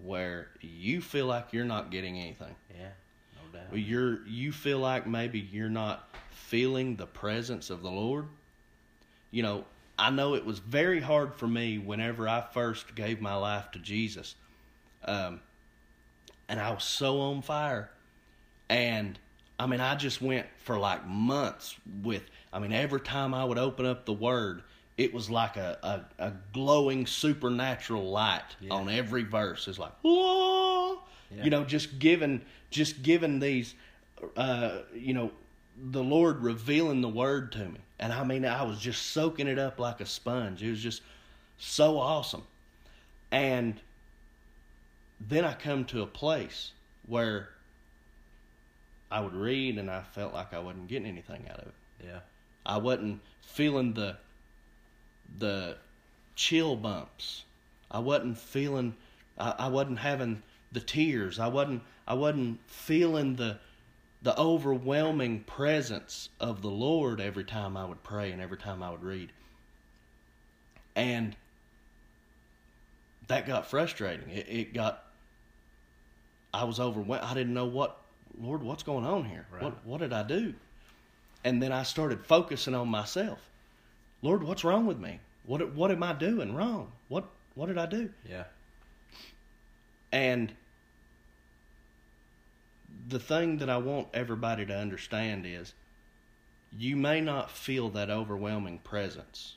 [0.03, 2.55] where you feel like you're not getting anything.
[2.69, 2.89] Yeah,
[3.35, 3.77] no doubt.
[3.77, 8.25] You're you feel like maybe you're not feeling the presence of the Lord.
[9.31, 9.65] You know,
[9.99, 13.79] I know it was very hard for me whenever I first gave my life to
[13.79, 14.35] Jesus.
[15.03, 15.41] Um,
[16.47, 17.89] and I was so on fire.
[18.69, 19.17] And
[19.59, 23.57] I mean, I just went for like months with, I mean, every time I would
[23.57, 24.61] open up the Word,
[24.97, 25.77] it was like a,
[26.19, 28.73] a, a glowing supernatural light Yeah.
[28.73, 29.67] on every verse.
[29.67, 30.99] It's like, whoa,
[31.35, 31.43] Yeah.
[31.43, 33.75] you know, just giving, just giving these,
[34.35, 35.31] uh, you know,
[35.91, 37.79] the Lord revealing the Word to me.
[37.99, 40.63] And I mean, I was just soaking it up like a sponge.
[40.63, 41.01] It was just
[41.59, 42.43] so awesome.
[43.31, 43.79] And
[45.19, 46.71] then I come to a place
[47.07, 47.49] where
[49.11, 51.73] I would read and I felt like I wasn't getting anything out of it.
[52.05, 52.19] Yeah,
[52.65, 54.17] I wasn't feeling the
[55.37, 55.77] the
[56.35, 57.43] chill bumps.
[57.89, 58.95] I wasn't feeling
[59.37, 61.39] I, I wasn't having the tears.
[61.39, 63.59] I wasn't I wasn't feeling the
[64.21, 68.89] the overwhelming presence of the Lord every time I would pray and every time I
[68.89, 69.31] would read.
[70.95, 71.35] And
[73.27, 74.29] that got frustrating.
[74.29, 75.03] It, it got
[76.53, 77.25] I was overwhelmed.
[77.25, 77.97] I didn't know what
[78.39, 79.45] Lord, what's going on here?
[79.51, 79.63] Right.
[79.63, 80.53] What what did I do?
[81.43, 83.39] And then I started focusing on myself.
[84.21, 85.19] Lord, what's wrong with me?
[85.45, 86.91] What what am I doing wrong?
[87.07, 87.25] What
[87.55, 88.09] what did I do?
[88.29, 88.43] yeah,
[90.11, 90.53] And
[93.07, 95.73] the thing that I want everybody to understand is
[96.77, 99.55] you may not feel that overwhelming presence.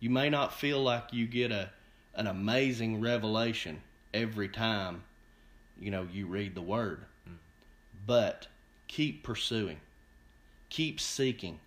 [0.00, 1.70] You may not feel like you get a
[2.14, 5.04] an amazing revelation every time
[5.78, 7.04] you know you read the word.
[7.28, 7.36] Mm.
[8.06, 8.48] But
[8.88, 9.80] keep pursuing.
[10.70, 11.60] Keep seeking.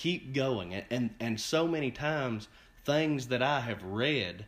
[0.00, 0.72] Keep going.
[0.72, 2.48] And and, and so many times
[2.86, 4.46] things that I have read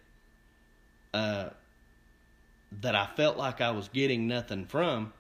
[1.12, 1.50] uh
[2.80, 5.12] that I felt like I was getting nothing from,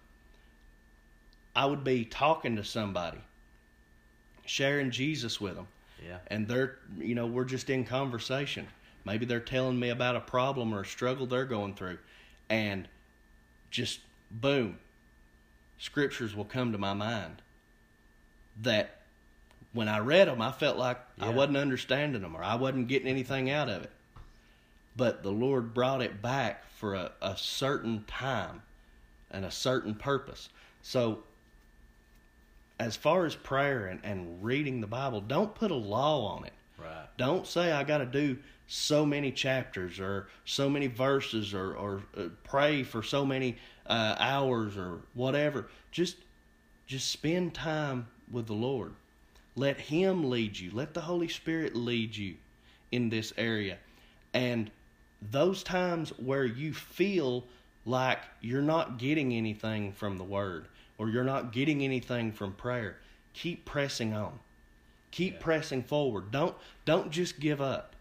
[1.54, 3.18] I would be talking to somebody,
[4.46, 5.66] sharing Jesus with them,
[6.02, 8.66] yeah, and they're, you know, we're just in conversation.
[9.04, 11.98] Maybe they're telling me about a problem or a struggle they're going through,
[12.48, 12.88] and
[13.70, 14.78] just boom,
[15.78, 17.42] scriptures will come to my mind
[18.62, 19.01] that
[19.72, 23.08] when I read them, I felt like I wasn't understanding them or I wasn't getting
[23.08, 23.90] anything out of it
[24.96, 28.62] but the Lord brought it back for a, a certain time
[29.30, 30.48] and a certain purpose.
[30.82, 31.20] So,
[32.78, 36.52] as far as prayer and, and reading the Bible, don't put a law on it.
[36.78, 41.74] right, Don't say I got to do so many chapters or so many verses or,
[41.74, 43.56] or uh, pray for so many
[43.86, 45.68] uh, hours or whatever.
[45.90, 46.16] Just
[46.86, 48.92] just spend time with the Lord.
[49.54, 50.70] Let Him lead you.
[50.72, 52.36] Let the Holy Spirit lead you
[52.90, 53.78] in this area.
[54.32, 54.70] And
[55.30, 57.44] those times where you feel
[57.84, 60.66] like you're not getting anything from the Word
[60.98, 62.96] or you're not getting anything from prayer,
[63.34, 64.38] keep pressing on.
[65.10, 66.30] Keep pressing forward.
[66.30, 67.94] Don't don't just give up.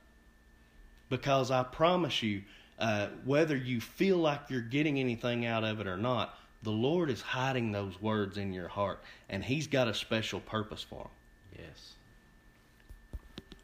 [1.09, 2.43] Because I promise you,
[2.79, 7.09] uh, whether you feel like you're getting anything out of it or not, the Lord
[7.09, 11.11] is hiding those words in your heart, and He's got a special purpose for them.
[11.57, 11.93] Yes,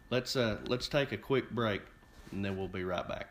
[0.09, 1.81] Let's uh, let's take a quick break,
[2.31, 3.27] and then we'll be right back.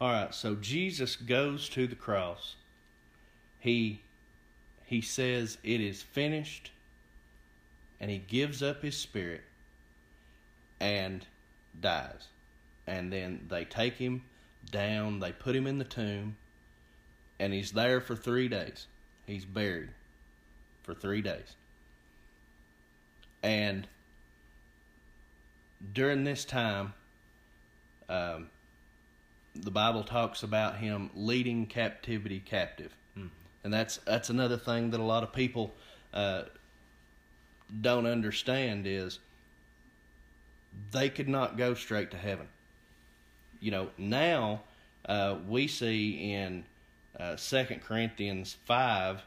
[0.00, 0.34] All right.
[0.34, 2.56] So Jesus goes to the cross.
[3.58, 4.00] He
[4.86, 6.70] he says it is finished,
[8.00, 9.42] and he gives up his spirit,
[10.80, 11.26] and
[11.78, 12.28] dies.
[12.86, 14.22] And then they take him
[14.70, 15.20] down.
[15.20, 16.36] They put him in the tomb,
[17.38, 18.86] and he's there for three days.
[19.26, 19.90] He's buried
[20.82, 21.56] for three days.
[23.42, 23.86] And
[25.92, 26.92] during this time,
[28.08, 28.50] um,
[29.54, 32.92] the Bible talks about him leading captivity captive,
[33.64, 35.74] and that's that's another thing that a lot of people
[36.12, 36.42] uh,
[37.80, 39.18] don't understand is
[40.92, 42.46] they could not go straight to heaven.
[43.60, 44.62] You know, now
[45.06, 46.64] uh, we see in
[47.18, 49.22] uh, Second Corinthians five.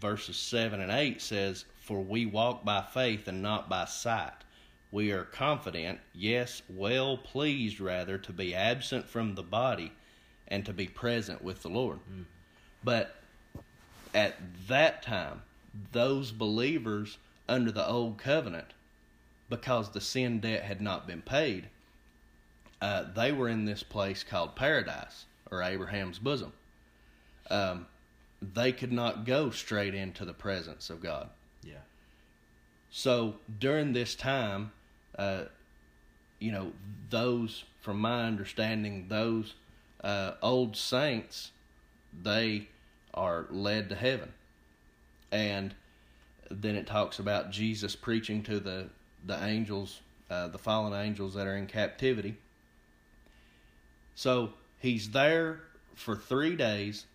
[0.00, 4.44] Verses 7 and 8 says, For we walk by faith and not by sight.
[4.90, 9.92] We are confident, yes, well pleased rather, to be absent from the body
[10.46, 11.98] and to be present with the Lord.
[12.82, 13.16] But
[14.14, 14.36] at
[14.68, 15.42] that time,
[15.92, 18.72] those believers under the old covenant,
[19.50, 21.68] because the sin debt had not been paid,
[22.80, 26.52] uh, they were in this place called paradise or Abraham's bosom.
[27.50, 27.86] Um,
[28.40, 31.28] they could not go straight into the presence of God.
[31.62, 31.82] Yeah.
[32.90, 34.72] So during this time,
[35.18, 35.44] uh,
[36.38, 36.72] you know,
[37.10, 39.54] those, from my understanding, those
[40.02, 41.50] uh, old saints,
[42.22, 42.68] they
[43.12, 44.32] are led to heaven.
[45.32, 45.74] And
[46.50, 48.88] then it talks about Jesus preaching to the,
[49.26, 52.36] the angels, uh, the fallen angels that are in captivity.
[54.14, 55.60] So he's there
[55.94, 57.06] for three days.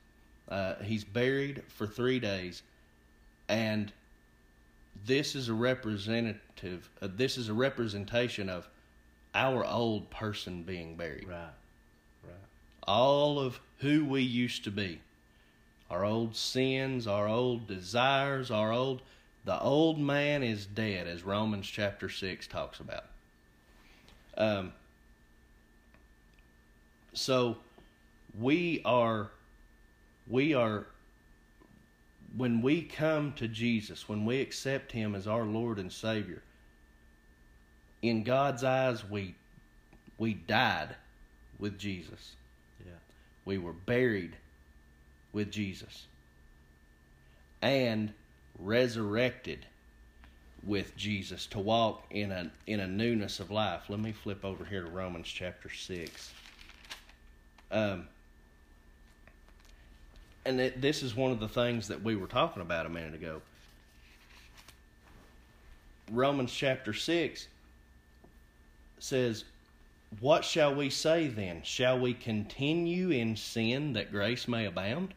[0.50, 2.62] Uh, he's buried for three days.
[3.48, 3.92] And
[5.06, 8.68] this is a representative, uh, this is a representation of
[9.36, 11.28] our old person being buried.
[11.28, 11.50] Right.
[12.24, 12.34] Right.
[12.88, 15.02] All of who we used to be.
[15.90, 19.02] Our old sins, our old desires, our old.
[19.46, 23.04] The old man is dead, as Romans chapter 6 talks about.
[24.38, 24.74] Um,
[27.14, 27.58] so
[28.40, 29.30] we are
[30.28, 30.88] we are
[32.36, 36.42] when we come to Jesus, when we accept him as our Lord and Savior,
[38.02, 39.36] in God's eyes we
[40.18, 40.96] we died
[41.60, 42.36] with Jesus.
[42.86, 42.92] Yeah.
[43.46, 44.36] We were buried
[45.32, 46.08] with Jesus
[47.62, 48.14] and
[48.60, 49.66] resurrected
[50.66, 53.90] with Jesus to walk in a in a newness of life.
[53.90, 56.32] Let me flip over here to Romans chapter 6.
[57.72, 58.08] Um,
[60.46, 63.14] and it, this is one of the things that we were talking about a minute
[63.14, 63.42] ago.
[66.12, 67.48] Romans chapter 6
[69.00, 69.46] says,
[70.20, 71.62] What shall we say then?
[71.64, 75.14] Shall we continue in sin that grace may abound?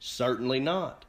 [0.00, 1.04] Certainly not.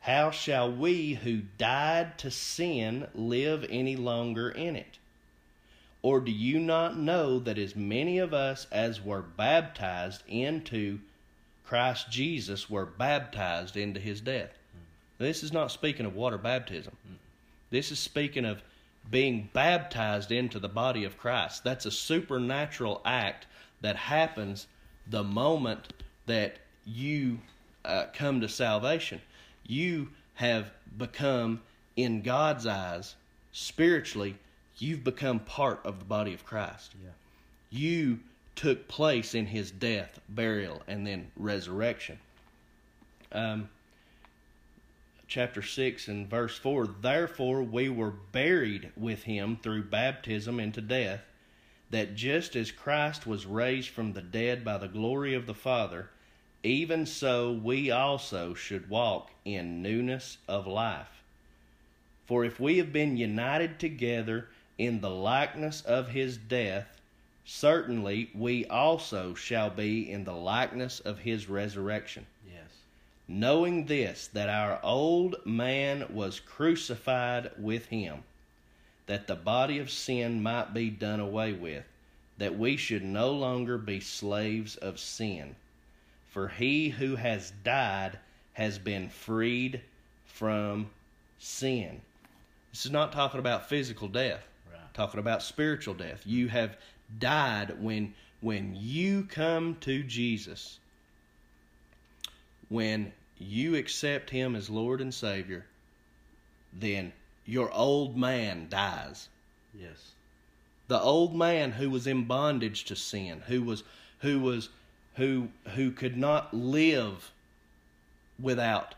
[0.00, 4.98] How shall we who died to sin live any longer in it?
[6.02, 11.00] Or do you not know that as many of us as were baptized into
[11.68, 14.50] Christ Jesus were baptized into his death?
[15.18, 16.96] This is not speaking of water baptism.
[17.68, 18.62] This is speaking of
[19.10, 21.64] being baptized into the body of Christ.
[21.64, 23.46] That's a supernatural act
[23.82, 24.66] that happens
[25.10, 25.92] the moment
[26.24, 27.38] that you
[27.84, 29.20] uh, come to salvation.
[29.66, 31.60] You have become,
[31.96, 33.14] in God's eyes,
[33.52, 34.36] spiritually,
[34.78, 36.94] you've become part of the body of Christ.
[37.02, 37.10] Yeah.
[37.70, 38.20] You
[38.58, 42.18] took place in his death, burial, and then resurrection.
[43.30, 43.68] Um,
[45.28, 51.20] chapter 6 and verse 4 Therefore we were buried with him through baptism into death,
[51.90, 56.10] that just as Christ was raised from the dead by the glory of the Father,
[56.64, 61.22] even so we also should walk in newness of life.
[62.26, 66.97] For if we have been united together in the likeness of his death,
[67.50, 72.68] certainly we also shall be in the likeness of his resurrection Yes.
[73.26, 78.22] knowing this, that our old man was crucified with him,
[79.06, 81.84] that the body of sin might be done away with,
[82.36, 85.56] that we should no longer be slaves of sin.
[86.26, 88.18] For he who has died
[88.52, 89.80] has been freed
[90.26, 90.90] from
[91.38, 92.02] sin.
[92.72, 94.92] This is not talking about physical death, Right.
[94.92, 96.26] talking about spiritual death.
[96.26, 96.76] You have
[97.18, 100.78] died when when you come to Jesus
[102.68, 105.64] when you accept him as Lord and Savior,
[106.72, 107.12] then
[107.46, 109.28] your old man dies.
[109.74, 110.12] Yes.
[110.88, 113.84] The old man who was in bondage to sin, who was
[114.20, 114.68] who was
[115.14, 117.30] who who could not live
[118.40, 118.94] without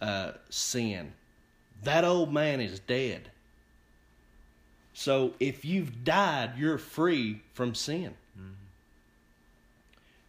[0.00, 1.12] uh, sin,
[1.82, 3.30] that old man is dead.
[4.94, 8.14] So if you've died, you're free from sin.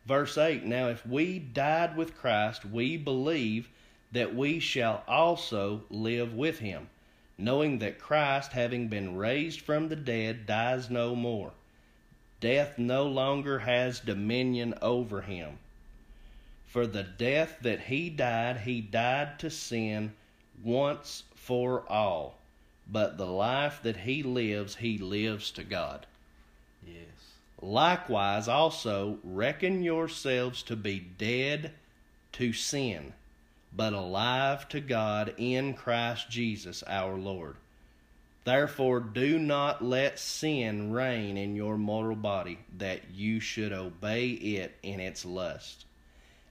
[0.05, 3.69] Verse 8 Now, if we died with Christ, we believe
[4.11, 6.89] that we shall also live with him,
[7.37, 11.51] knowing that Christ, having been raised from the dead, dies no more.
[12.39, 15.57] Death no longer has dominion over him.
[16.65, 20.13] For the death that he died, he died to sin
[20.63, 22.37] once for all.
[22.87, 26.05] But the life that he lives, he lives to God.
[26.85, 27.33] Yes.
[27.61, 31.71] Likewise, also reckon yourselves to be dead
[32.33, 33.13] to sin,
[33.75, 37.55] but alive to God in Christ Jesus our Lord.
[38.43, 44.75] Therefore, do not let sin reign in your mortal body, that you should obey it
[44.83, 45.85] in its lust.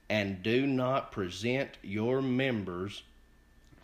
[0.09, 3.03] and do not present your members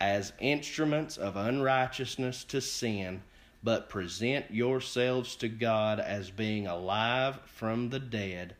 [0.02, 3.22] as instruments of unrighteousness to sin,
[3.62, 8.56] but present yourselves to God as being alive from the dead,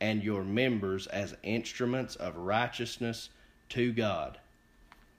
[0.00, 3.28] and your members as instruments of righteousness
[3.68, 4.38] to God.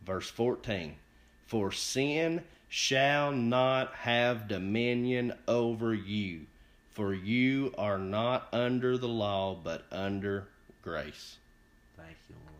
[0.05, 0.95] Verse 14
[1.47, 6.41] For sin shall not have dominion over you,
[6.91, 10.45] for you are not under the law, but under
[10.81, 11.37] grace.
[11.95, 12.59] Thank you, Lord.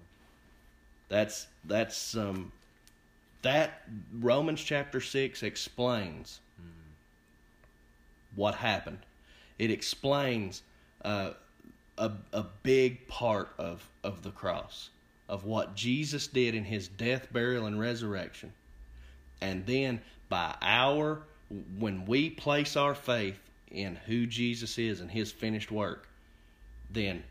[1.10, 2.54] That's that's um
[3.44, 3.84] that
[4.20, 6.40] Romans chapter six explains
[8.36, 9.00] what happened.
[9.60, 10.64] It explains
[11.06, 11.32] uh,
[11.98, 14.90] a a big part of of the cross
[15.30, 18.52] of what Jesus did in His death, burial, and resurrection,
[19.42, 21.22] and then by our
[21.78, 23.38] when we place our faith
[23.70, 26.08] in who Jesus is and His finished work,
[26.90, 27.24] then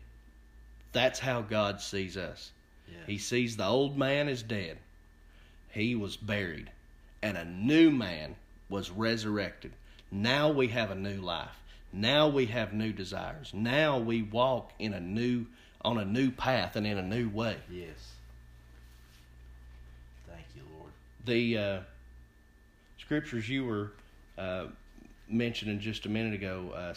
[0.91, 2.51] that's how God sees us.
[2.87, 2.97] Yeah.
[3.07, 4.77] He sees the old man is dead.
[5.73, 6.69] He was buried.
[7.21, 8.35] And a new man
[8.69, 9.73] was resurrected.
[10.11, 11.59] Now we have a new life.
[11.91, 13.51] Now we have new desires.
[13.53, 15.47] Now we walk in a new
[15.83, 17.57] on a new path and in a new way.
[17.69, 18.13] Yes.
[20.27, 20.91] Thank you, Lord.
[21.25, 21.79] The uh,
[22.97, 23.91] scriptures you were
[24.37, 24.67] uh,
[25.27, 26.93] mentioning just a minute ago, uh,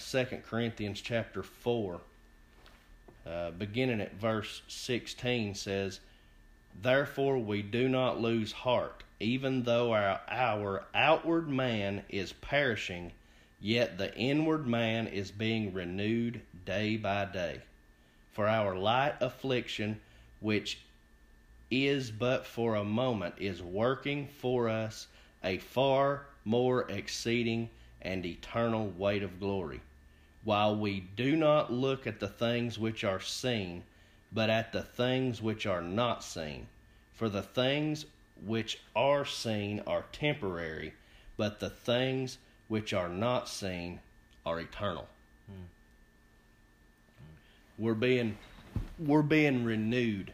[0.46, 2.00] Corinthians chapter 4,
[3.26, 6.00] uh, beginning at verse 16, says,
[6.82, 13.12] Therefore we do not lose heart, even though our, our outward man is perishing,
[13.58, 17.62] yet the inward man is being renewed day by day.
[18.32, 20.00] For our light affliction,
[20.40, 20.80] which
[21.70, 25.08] is but for a moment, is working for us
[25.42, 27.70] a far more exceeding
[28.02, 29.80] and eternal weight of glory.
[30.44, 33.82] While we do not look at the things which are seen,
[34.32, 36.66] but at the things which are not seen.
[37.14, 38.06] For the things
[38.44, 40.92] which are seen are temporary,
[41.36, 44.00] but the things which are not seen
[44.44, 45.08] are eternal.
[47.78, 48.36] We're being
[48.98, 50.32] we're being renewed.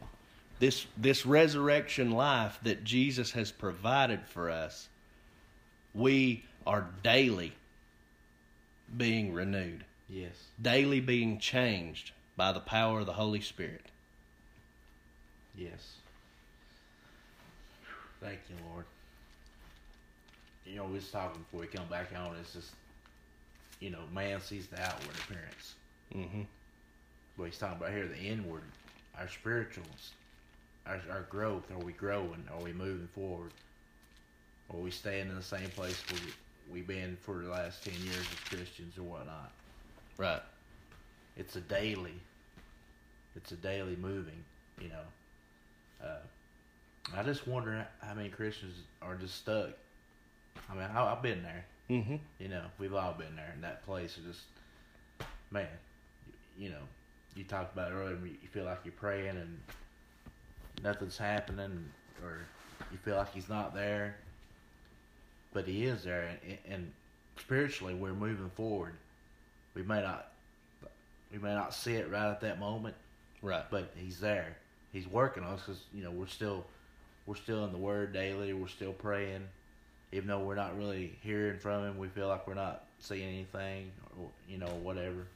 [0.59, 4.89] This this resurrection life that Jesus has provided for us,
[5.95, 7.53] we are daily
[8.97, 10.33] being renewed, Yes.
[10.61, 13.83] daily being changed by the power of the Holy Spirit.
[15.57, 15.97] Yes.
[18.21, 18.85] Thank you, Lord.
[20.65, 22.37] You know, we was talking before we come back on.
[22.41, 22.71] It's just,
[23.81, 25.75] you know, man sees the outward appearance,
[26.15, 26.43] Mm-hmm.
[27.39, 28.63] but he's talking about here the inward,
[29.19, 30.13] our spirituals,
[30.87, 31.71] our our growth.
[31.73, 32.45] Are we growing?
[32.55, 33.51] Are we moving forward?
[34.73, 36.19] Are we staying in the same place we
[36.73, 39.53] we've been for the last ten years as Christians or whatnot?
[40.19, 40.43] Right.
[41.37, 42.15] It's a daily
[43.37, 44.45] it's a daily moving
[44.81, 46.07] you know.
[46.07, 49.71] Uh, i just wonder how many christians are just stuck.
[50.71, 51.65] I mean I, i've been there.
[51.89, 54.43] Hmm you know we've all been there in that place of just
[55.51, 55.67] man
[56.27, 56.83] you, you know
[57.35, 59.59] you talked about it earlier you you feel like you're praying and
[60.83, 61.85] nothing's happening
[62.23, 62.39] or
[62.91, 64.17] you feel like he's not there.
[65.53, 66.93] But he is there and, and
[67.39, 68.95] spiritually we're moving forward.
[69.75, 70.32] We may not
[71.33, 72.95] we may not see it right at that moment
[73.41, 73.65] Right.
[73.71, 74.57] but he's there.
[74.93, 76.65] He's working on us because you know we're still
[77.27, 78.53] we're still in the word daily.
[78.53, 79.47] We're still praying.
[80.13, 83.91] Even though we're not really hearing from him we feel like we're not seeing anything
[84.21, 85.27] or you know whatever.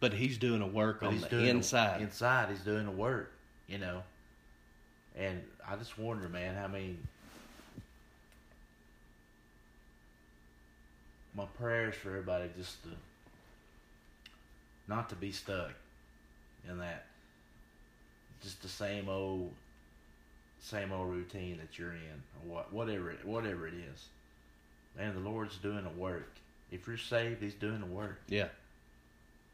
[0.00, 2.00] But he's doing a work but on the doing the- inside.
[2.02, 3.32] inside he's doing the work
[3.66, 4.02] you know.
[5.16, 6.96] And i just wonder man how many
[11.34, 12.88] my prayers for everybody just to
[14.88, 15.72] not to be stuck
[16.68, 17.04] in that
[18.42, 19.52] just the same old
[20.60, 24.06] same old routine that you're in or what whatever it, whatever it is.
[24.96, 26.30] Man the lord's doing the work.
[26.72, 28.20] If you're saved he's doing the work.
[28.28, 28.48] Yeah.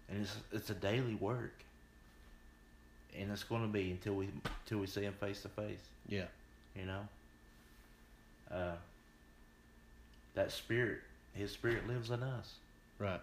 [0.08, 1.54] and it's it's a daily work.
[3.16, 4.28] And it's going to be until we
[4.62, 5.78] until we see him face to face.
[6.08, 6.24] Yeah.
[6.74, 7.08] you know?
[8.50, 8.74] Uh
[10.34, 11.00] that spirit
[11.34, 12.54] his spirit lives in us.
[12.98, 13.20] Right.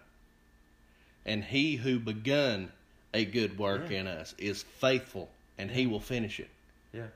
[1.24, 2.72] And he who begun
[3.14, 4.00] a good work Yeah.
[4.00, 6.48] in us is faithful, and he will finish it.
[6.92, 7.06] yeah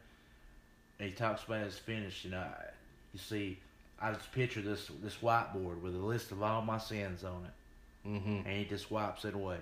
[0.99, 2.71] and he talks about his finish, you know I-
[3.13, 3.59] you see
[4.01, 8.09] i just picture this this whiteboard with a list of all my sins on it
[8.09, 9.59] hmm and he just wipes it away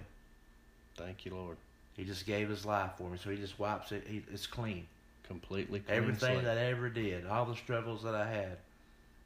[0.97, 1.57] Thank you, Lord.
[1.97, 4.87] he just gave his life for me so he just wipes it he, it's clean
[5.27, 6.45] Completely clean Everything slate.
[6.45, 8.59] that I ever did, all the struggles that I had,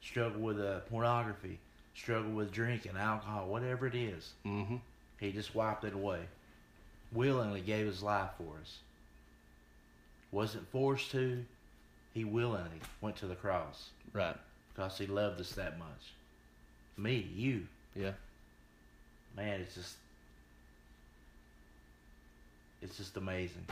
[0.01, 1.59] struggle with uh, pornography,
[1.93, 4.79] struggle with drinking, alcohol, whatever it is, Mhm.
[5.19, 6.21] He just wiped it away.
[7.11, 8.77] Willingly gave his life for us.
[10.31, 11.43] wasn't forced to.
[12.13, 14.35] He willingly went to the cross Right.
[14.73, 16.13] because he loved us that much.
[16.97, 18.11] Me, you, Yeah.
[19.35, 19.95] man, it's just,
[22.81, 23.65] it's just amazing.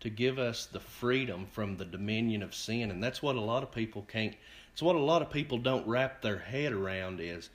[0.00, 3.62] to give us the freedom from the dominion of sin and that's what a lot
[3.62, 4.34] of people can't
[4.72, 7.48] it's what a lot of people don't wrap their head around is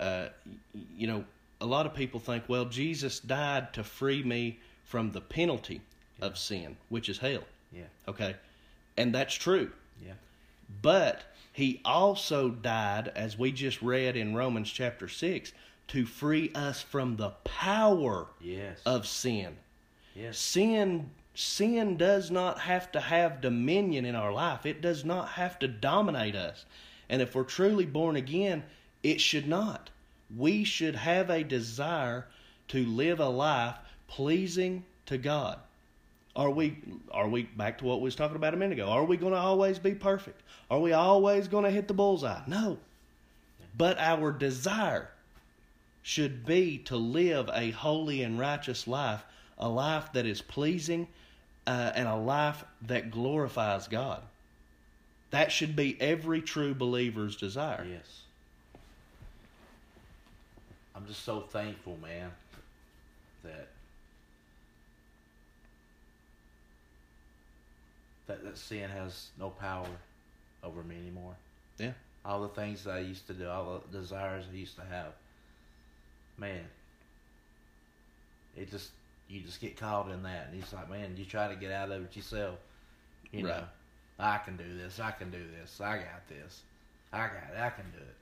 [0.00, 0.28] uh,
[0.96, 1.22] you know
[1.60, 5.80] a lot of people think well jesus died to free me from the penalty
[6.20, 7.42] of sin which is hell.
[7.72, 8.36] Yeah, okay?
[8.96, 9.70] And that's true.
[10.04, 10.14] Yeah,
[10.82, 15.52] but he also died as we just read in romans chapter 6
[15.88, 19.56] to free us from the power yes, of sin.
[20.14, 24.64] Yes, sin sin does not have to have dominion in our life.
[24.64, 26.64] It does not have to dominate us.
[27.10, 28.62] And if we're truly born again
[29.02, 29.90] it should not
[30.34, 32.26] we should have a desire
[32.68, 33.76] to live a life
[34.08, 35.58] pleasing to god
[36.34, 36.76] are we
[37.10, 39.32] are we back to what we was talking about a minute ago are we going
[39.32, 42.78] to always be perfect are we always going to hit the bullseye no
[43.76, 45.10] but our desire
[46.06, 49.24] should be to live a holy and righteous life,
[49.58, 51.08] a life that is pleasing,
[51.66, 54.22] uh, and a life that glorifies God.
[55.30, 57.84] That should be every true believer's desire.
[57.90, 58.22] yes.
[60.96, 62.30] I'm just so thankful, man,
[63.44, 63.68] that
[68.26, 69.86] that that sin has no power
[70.64, 71.36] over me anymore.
[71.78, 71.92] Yeah.
[72.24, 75.12] all the things that I used to do, all the desires I used to have.
[76.38, 76.64] Man,
[78.56, 78.90] it just
[79.28, 81.90] you just get caught in that, and it's like, man, you try to get out
[81.90, 82.58] of it yourself.
[83.32, 83.56] You Right.
[83.60, 83.64] know,
[84.18, 84.98] I can do this.
[84.98, 85.80] I can do this.
[85.80, 86.62] I got this.
[87.12, 87.60] I got it.
[87.60, 88.16] I can do it.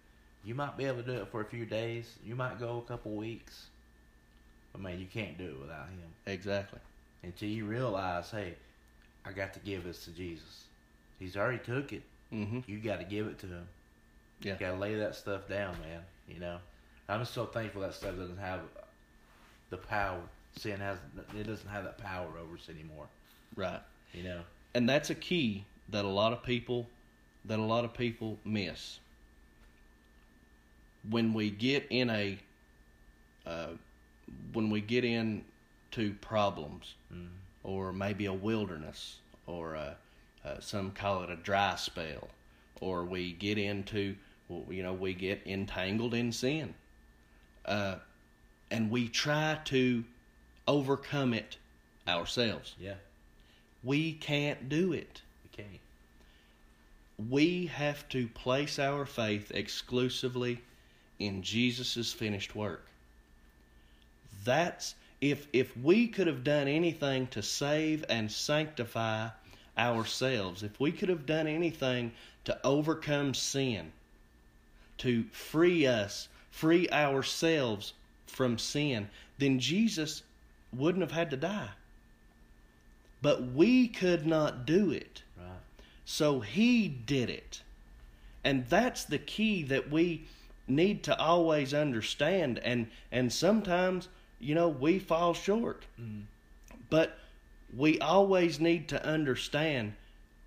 [0.45, 2.17] You might be able to do it for a few days.
[2.25, 3.67] You might go a couple weeks,
[4.73, 6.81] but man, you can't do it without him Exactly.
[7.23, 8.55] until you realize, hey,
[9.25, 10.65] I got to give this to Jesus.
[11.19, 12.03] He's already took it.
[12.31, 13.67] hmm You got to give it to him.
[14.43, 14.53] Yeah.
[14.55, 16.01] You gotta lay that stuff down, man.
[16.29, 16.59] You know,
[17.09, 18.61] I'm so thankful that stuff doesn't have
[19.71, 20.21] the power.
[20.57, 20.99] Sin has
[21.35, 23.07] it doesn't have that power over us anymore.
[23.57, 23.81] Right.
[24.13, 24.41] You know.
[24.75, 26.87] And that's a key that a lot of people
[27.47, 28.99] that a lot of people miss.
[31.11, 32.39] When we get in a
[33.47, 33.69] uh,
[34.53, 37.29] when we get into problems, Mm.
[37.63, 39.97] or maybe a wilderness, or a,
[40.45, 42.29] uh, some call it a dry spell,
[42.81, 44.17] or we get into,
[44.49, 46.75] well, you know, we get entangled in sin,
[47.67, 47.97] uh,
[48.71, 50.03] and we try to
[50.67, 51.59] overcome it
[52.09, 52.75] ourselves.
[52.81, 52.95] Yeah,
[53.83, 55.21] We can't do it.
[55.45, 55.81] we can't.
[57.31, 60.63] We have to place our faith exclusively
[61.27, 62.87] in Jesus' finished work.
[64.45, 69.29] That's if if we could have done anything to save and sanctify
[69.77, 72.13] ourselves, if we could have done anything
[72.45, 73.93] to overcome sin,
[74.99, 77.95] to free us, free ourselves
[78.27, 79.09] from sin,
[79.39, 80.23] then Jesus
[80.73, 81.71] wouldn't have had to die.
[83.23, 85.23] But we could not do it.
[85.39, 85.49] Right.
[86.05, 87.63] So he did it.
[88.45, 90.27] And that's the key that we
[90.67, 94.09] need to always understand and and sometimes
[94.39, 95.85] you know we fall short.
[96.01, 96.25] Mm.
[96.91, 97.19] But
[97.77, 99.95] we always need to understand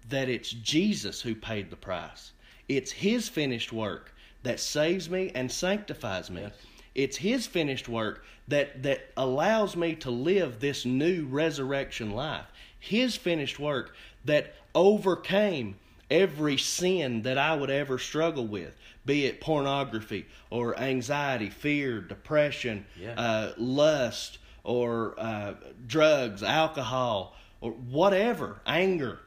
[0.09, 2.31] that it's Jesus who paid the price.
[2.69, 4.13] It's his finished work
[4.43, 6.41] that saves me and sanctifies me.
[6.41, 6.53] Yes.
[6.95, 12.45] It's his finished work that that allows me to live this new resurrection life.
[12.79, 13.95] His finished work
[14.25, 15.75] that overcame
[16.09, 22.85] every sin that I would ever struggle with, be it pornography or anxiety, fear, depression,
[22.99, 23.13] Yeah.
[23.13, 25.53] uh, lust, or uh,
[25.87, 29.19] drugs, alcohol, or whatever, anger,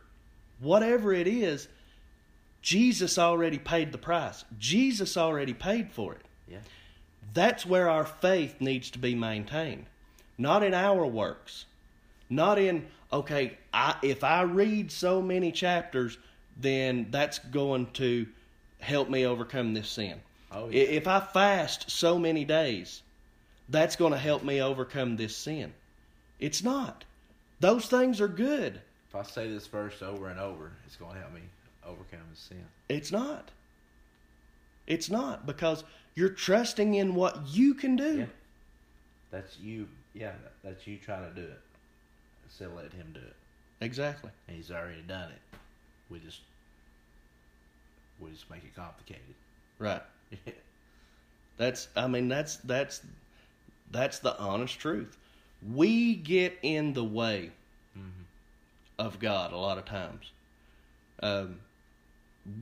[0.61, 1.69] whatever it is.
[2.63, 4.45] Jesus already paid the price.
[4.59, 6.21] Jesus already paid for it.
[6.47, 6.59] Yeah.
[7.33, 9.87] That's where our faith needs to be maintained.
[10.37, 11.65] Not in our works.
[12.29, 16.19] Not in, okay, I, if I read so many chapters,
[16.57, 18.27] then that's going to
[18.81, 20.21] help me overcome this sin.
[20.53, 20.83] Oh, yeah.
[20.83, 23.03] If I fast so many days,
[23.69, 25.73] that's going to help me overcome this sin.
[26.39, 27.05] It's not.
[27.61, 28.81] Those things are good.
[29.09, 31.43] If I say this verse over and over, it's going to help me
[31.87, 32.65] overcome the sin.
[32.89, 33.51] It's not.
[34.87, 35.85] It's not because
[36.15, 38.19] you're trusting in what you can do.
[38.21, 38.25] Yeah.
[39.31, 39.89] That's you.
[40.15, 40.33] Yeah,
[40.65, 41.61] that's you trying to do it.
[42.45, 43.37] Instead of letting him do it,
[43.81, 44.31] Exactly.
[44.49, 45.57] and he's already done it.
[46.11, 46.41] We just
[48.19, 49.35] we just make it complicated.
[49.79, 50.03] Right.
[51.57, 53.03] That's I mean that's that's
[53.91, 55.19] that's the honest truth.
[55.75, 57.51] We get in the way
[59.01, 60.31] of God a lot of times.
[61.23, 61.57] Um,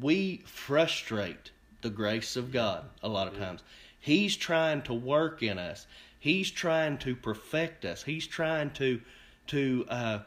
[0.01, 1.51] we frustrate
[1.83, 3.63] the grace of God a lot of times.
[4.01, 5.87] He's trying to work in us.
[6.19, 8.03] He's trying to perfect us.
[8.03, 9.01] He's trying to
[9.49, 10.19] to uh,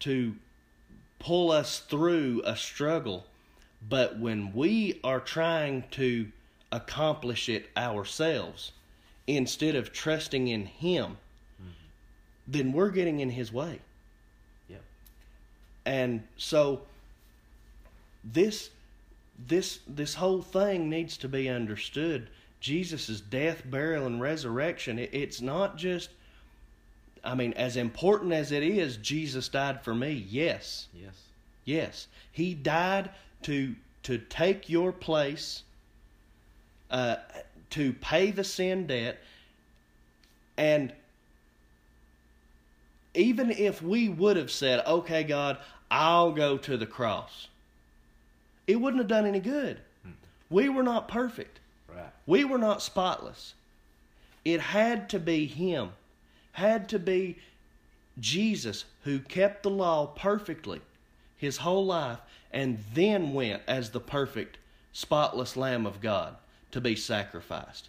[0.00, 0.34] to
[1.22, 3.24] pull us through a struggle.
[3.88, 6.28] But when we are trying to
[6.70, 8.72] accomplish it ourselves
[9.26, 11.18] instead of trusting in Him,
[12.46, 13.80] then we're getting in His way.
[14.68, 14.76] Yeah.
[15.86, 16.82] And so
[18.24, 18.70] this
[19.48, 22.28] this this whole thing needs to be understood.
[22.60, 24.98] Jesus' death, burial, and resurrection.
[24.98, 26.10] It, it's not just
[27.24, 30.26] I mean, as important as it is, Jesus died for me.
[30.28, 30.88] Yes.
[30.94, 31.14] Yes.
[31.64, 32.08] Yes.
[32.32, 33.10] He died
[33.42, 35.62] to to take your place,
[36.90, 37.16] uh,
[37.70, 39.20] to pay the sin debt,
[40.56, 40.92] and
[43.14, 45.58] even if we would have said, "Okay, God,
[45.90, 47.46] I'll go to the cross,"
[48.66, 49.80] it wouldn't have done any good.
[50.50, 51.60] We were not perfect.
[51.88, 52.10] Right.
[52.26, 53.54] We were not spotless.
[54.44, 55.92] It had to be Him,
[56.52, 57.38] had to be
[58.18, 60.80] Jesus who kept the law perfectly
[61.36, 62.18] his whole life
[62.52, 64.58] and then went as the perfect,
[64.92, 66.36] spotless Lamb of God
[66.70, 67.88] to be sacrificed.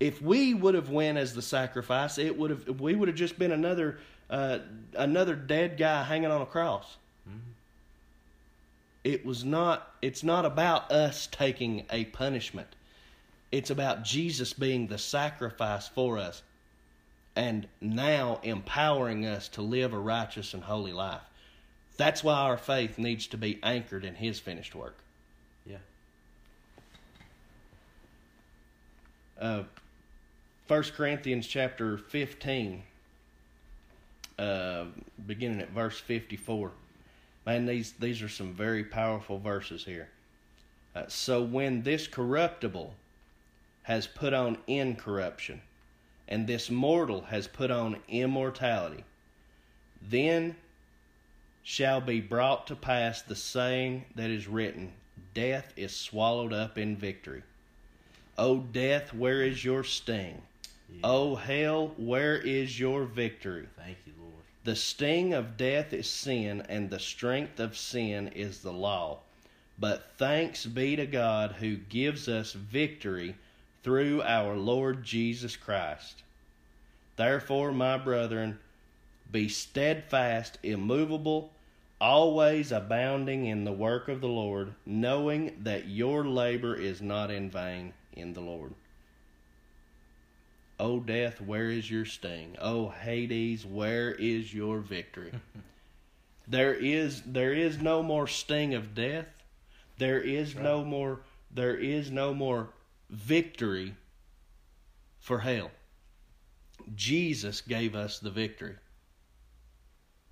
[0.00, 3.38] If we would have went as the sacrifice, it would have we would have just
[3.38, 4.58] been another uh,
[4.96, 6.96] another dead guy hanging on a cross.
[9.04, 9.94] It was not.
[10.00, 12.68] It's not about us taking a punishment.
[13.52, 16.42] It's about Jesus being the sacrifice for us
[17.36, 21.22] and now empowering us to live a righteous and holy life.
[21.96, 24.98] That's why our faith needs to be anchored in His finished work.
[25.66, 25.76] Yeah.
[29.40, 29.62] Uh,
[30.66, 32.82] 1 Corinthians chapter 15,
[34.38, 34.84] uh,
[35.26, 36.70] beginning at verse 54.
[37.46, 40.08] Man, these, these are some very powerful verses here.
[40.96, 42.94] Uh, so when this corruptible
[43.82, 45.60] has put on incorruption,
[46.28, 49.04] and this mortal has put on immortality,
[50.02, 50.56] then
[51.62, 54.92] shall be brought to pass the saying that is written
[55.32, 57.42] Death is swallowed up in victory.
[58.38, 60.42] O death, where is your sting?
[61.02, 63.66] O hell, where is your victory?
[63.76, 64.32] Thank you, Lord.
[64.64, 69.18] The sting of death is sin, and the strength of sin is the law.
[69.78, 73.34] But thanks be to God who gives us victory
[73.84, 76.22] through our Lord Jesus Christ.
[77.16, 78.58] Therefore, my brethren,
[79.30, 81.52] be steadfast, immovable,
[82.00, 87.50] always abounding in the work of the Lord, knowing that your labor is not in
[87.50, 88.74] vain in the Lord.
[90.80, 92.56] O death, where is your sting?
[92.60, 95.32] O Hades, where is your victory?
[96.48, 99.28] there is there is no more sting of death.
[99.98, 101.20] There is no more
[101.52, 102.70] there is no more
[103.14, 103.94] victory
[105.20, 105.70] for hell.
[106.94, 108.76] Jesus gave us the victory.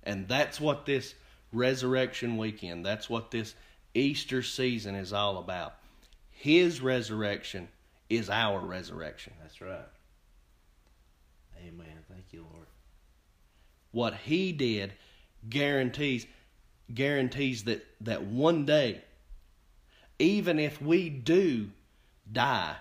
[0.03, 1.15] And that's what this
[1.51, 3.55] resurrection weekend, that's what this
[3.93, 5.75] Easter season is all about.
[6.29, 7.69] His resurrection
[8.09, 9.33] is our resurrection.
[9.41, 9.87] That's right.
[11.65, 12.03] Amen.
[12.09, 12.67] Thank you, Lord.
[13.91, 14.93] What he did
[15.49, 16.25] guarantees
[16.93, 19.01] guarantees that that one day
[20.19, 21.69] even if we do
[22.31, 22.75] die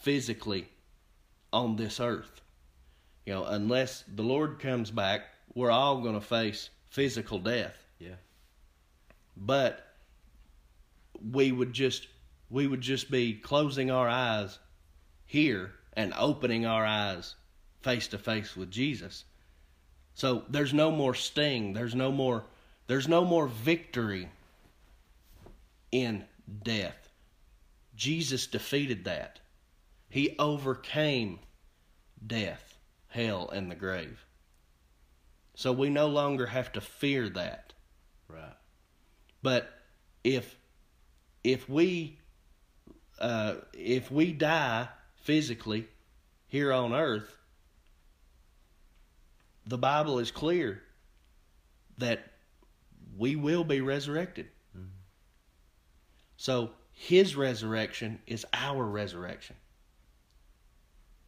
[0.00, 0.68] physically
[1.52, 2.40] on this earth
[3.26, 5.22] you know unless the lord comes back
[5.54, 8.16] we're all going to face physical death Yeah.
[9.36, 9.86] but
[11.30, 12.06] we would just
[12.50, 14.58] we would just be closing our eyes
[15.24, 17.34] here and opening our eyes
[17.80, 19.24] face to face with Jesus.
[20.14, 22.44] So there's no more sting, there's no more
[22.86, 24.28] there's no more victory
[25.90, 26.24] in
[26.62, 27.01] death.
[27.94, 29.40] Jesus defeated that.
[30.08, 31.38] He overcame
[32.24, 32.78] death,
[33.08, 34.24] hell and the grave.
[35.54, 37.72] So we no longer have to fear that.
[38.28, 38.56] Right.
[39.42, 39.70] But
[40.24, 40.56] if
[41.44, 42.18] if we
[43.18, 45.86] uh, if we die physically
[46.46, 47.36] here on earth,
[49.66, 50.82] the Bible is clear
[51.98, 52.24] that
[53.16, 54.48] we will be resurrected.
[56.36, 59.56] So His resurrection is our resurrection,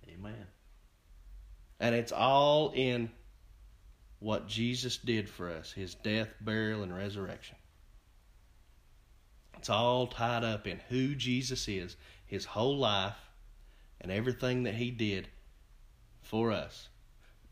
[0.09, 0.47] Amen.
[1.81, 3.11] and it's all in
[4.21, 7.57] what Jesus did for us His death, burial, and resurrection.
[9.59, 11.97] It's all tied up in who Jesus is,
[12.27, 13.17] his whole life,
[14.01, 15.29] and everything that he did
[16.23, 16.89] for us.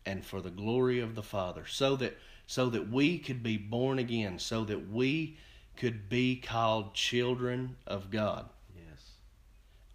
[0.05, 3.99] and for the glory of the Father, so that so that we could be born
[3.99, 5.39] again, so that we
[5.77, 9.13] could be called children of God, Yes.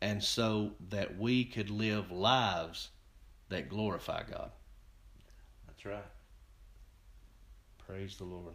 [0.02, 2.90] and so that we could live lives
[3.50, 4.52] that glorify God.
[5.68, 6.04] That's right.
[7.86, 8.54] Praise the Lord.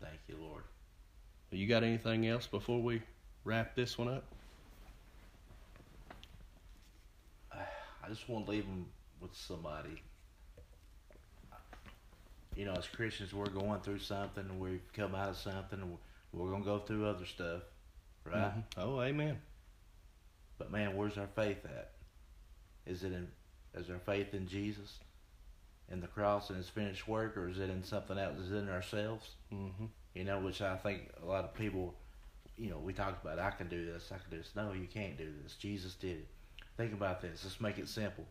[0.00, 0.62] Thank you, Lord.
[1.50, 3.02] You got anything else before we
[3.44, 4.24] wrap this one up?
[7.52, 8.86] I just want to leave them
[9.20, 10.02] with somebody.
[12.54, 14.58] You know, as Christians, we're going through something.
[14.58, 15.96] We've come out of something.
[16.32, 17.62] And We're going to go through other stuff,
[18.24, 18.52] right?
[18.54, 18.64] Mhm.
[18.76, 19.40] Oh, amen.
[20.58, 21.92] But man, where's our faith at?
[22.86, 23.28] Is it in?
[23.74, 24.98] Is our faith in Jesus,
[25.90, 28.38] in the cross and His finished work, or is it in something else?
[28.38, 29.30] Is it in ourselves?
[29.50, 31.94] hmm You know, which I think a lot of people,
[32.56, 33.38] you know, we talked about.
[33.38, 34.10] I can do this.
[34.12, 34.50] I can do this.
[34.56, 35.54] No, you can't do this.
[35.54, 36.28] Jesus did it.
[36.76, 37.44] Think about this.
[37.44, 38.24] Let's make it simple.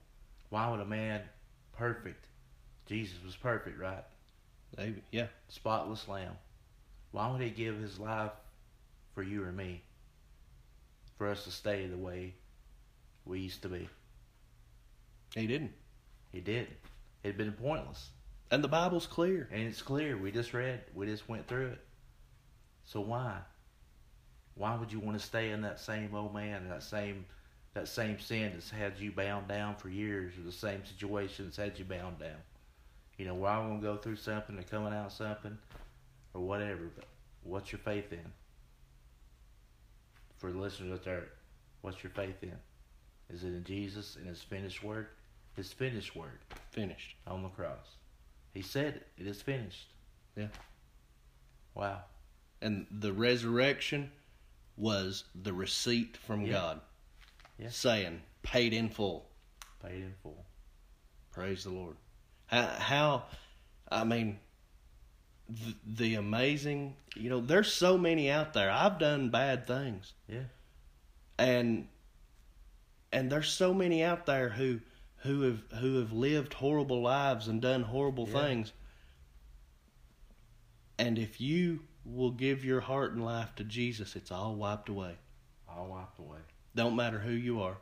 [0.49, 1.21] Why would a man
[1.73, 2.25] perfect?
[2.87, 4.03] Jesus was perfect, right?
[4.77, 5.03] Maybe.
[5.11, 5.27] Yeah.
[5.49, 6.37] Spotless lamb.
[7.11, 8.31] Why would he give his life
[9.13, 9.81] for you or me?
[11.17, 12.35] For us to stay the way
[13.25, 13.89] we used to be.
[15.33, 15.73] He didn't.
[16.31, 16.67] He did.
[17.23, 18.09] It'd been pointless.
[18.51, 19.49] And the Bible's clear.
[19.51, 20.15] And it's clear.
[20.17, 20.81] We just read.
[20.93, 21.83] We just went through it.
[22.85, 23.39] So why?
[24.55, 27.25] Why would you want to stay in that same old man, that same
[27.73, 31.57] that same sin that's had you bound down for years, or the same situation that's
[31.57, 32.39] had you bound down?
[33.17, 35.57] You know, why we gonna go through something or coming out something,
[36.37, 36.91] or whatever.
[36.95, 37.05] But
[37.43, 38.31] what's your faith in?
[40.37, 41.23] For the listeners out there,
[41.81, 42.53] what's your faith in?
[43.29, 45.09] Is it in Jesus and His finished work?
[45.55, 46.39] His finished work
[46.71, 47.15] Finished.
[47.25, 47.95] on the cross.
[48.53, 49.07] He said it.
[49.17, 49.87] It is finished.
[50.35, 50.47] Yeah.
[51.73, 52.01] Wow.
[52.61, 54.11] And the resurrection
[54.77, 56.51] was the receipt from Yeah.
[56.51, 56.81] God
[57.57, 57.69] Yeah.
[57.69, 59.27] saying, paid in full.
[59.81, 60.45] Paid in full.
[61.31, 61.97] Praise the Lord.
[62.45, 63.25] How, how
[63.91, 64.39] I mean,
[65.49, 68.69] the, the amazing, you know, there's so many out there.
[68.69, 70.13] I've done bad things.
[70.27, 70.43] Yeah.
[71.39, 71.87] and
[73.13, 74.79] and there's so many out there who
[75.17, 78.41] who have who have lived horrible lives and done horrible Yeah.
[78.41, 78.73] things
[80.99, 85.15] and if you will give your heart and life to Jesus it's all wiped away
[85.69, 86.39] All wiped away.
[86.75, 87.77] don't matter who you are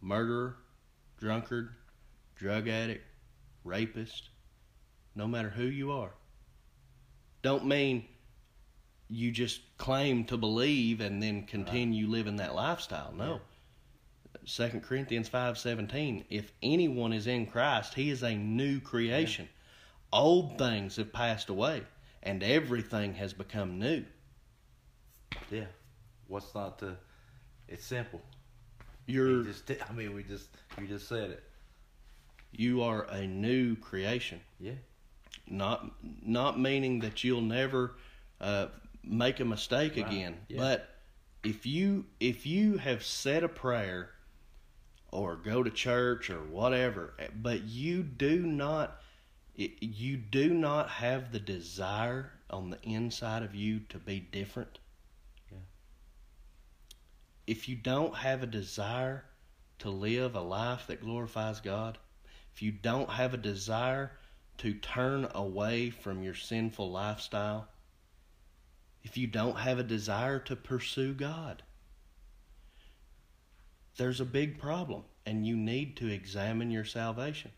[0.00, 0.56] murderer
[1.18, 1.70] drunkard
[2.36, 3.04] drug addict
[3.64, 4.28] rapist
[5.14, 6.12] no matter who you are
[7.42, 8.04] don't mean
[9.08, 13.40] you just claim to believe and then continue living that lifestyle no
[14.46, 16.24] Second Corinthians five seventeen.
[16.30, 19.48] If anyone is in Christ, he is a new creation.
[20.12, 21.82] Old things have passed away,
[22.22, 24.04] and everything has become new.
[25.50, 25.66] Yeah.
[26.26, 26.96] What's not to?
[27.68, 28.20] It's simple.
[29.06, 29.70] You're You just.
[29.88, 30.48] I mean, we just.
[30.80, 31.42] You just said it.
[32.52, 34.40] you are a new creation.
[34.58, 34.72] Yeah.
[35.50, 37.96] Not not meaning that you'll never
[38.40, 38.68] uh,
[39.02, 40.06] make a mistake Right.
[40.06, 40.58] again, Yeah.
[40.58, 40.96] but
[41.42, 44.10] if you if you have said a prayer
[45.10, 49.02] or go to church or whatever, but you do not
[49.56, 54.78] you do not have the desire on the inside of you to be different.
[55.50, 55.58] Yeah.
[57.46, 59.24] If you don't have a desire
[59.80, 61.98] to live a life that glorifies God,
[62.54, 64.12] if you don't have a desire
[64.60, 67.66] to turn away from your sinful lifestyle,
[69.02, 71.62] if you don't have a desire to pursue God,
[73.96, 77.50] there's a big problem and you need to examine your salvation.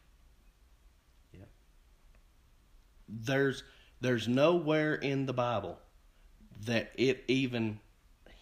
[1.33, 1.49] Yep.
[3.09, 3.65] There's
[4.01, 5.81] there's nowhere in the Bible
[6.67, 7.81] that it even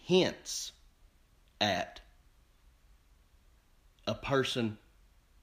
[0.05, 0.71] hints
[1.59, 1.99] at
[4.05, 4.77] a person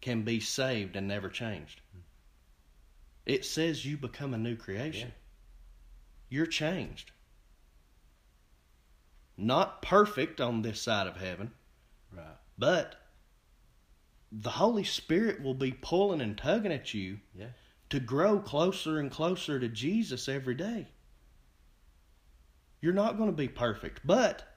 [0.00, 1.80] can be saved and never changed.
[3.28, 5.12] It says you become a new creation.
[6.30, 7.12] You're changed.
[9.36, 11.52] Not perfect on this side of heaven,
[12.10, 12.38] Right.
[12.56, 12.96] but
[14.32, 17.50] the Holy Spirit will be pulling and tugging at you Yeah.
[17.90, 20.88] to grow closer and closer to Jesus every day.
[22.80, 24.56] You're not going to be perfect, but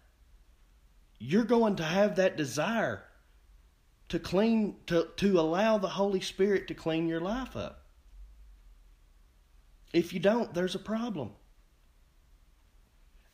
[1.20, 3.06] you're going to have that desire
[4.10, 7.81] to clean to to allow the Holy Spirit to clean your life up.
[9.94, 11.32] If you don't, there's a problem.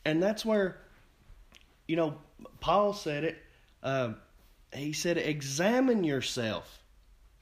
[0.05, 0.78] And that's where
[1.88, 2.16] you know
[2.60, 3.38] Paul said it
[3.84, 4.14] uh,
[4.74, 6.84] he said examine yourself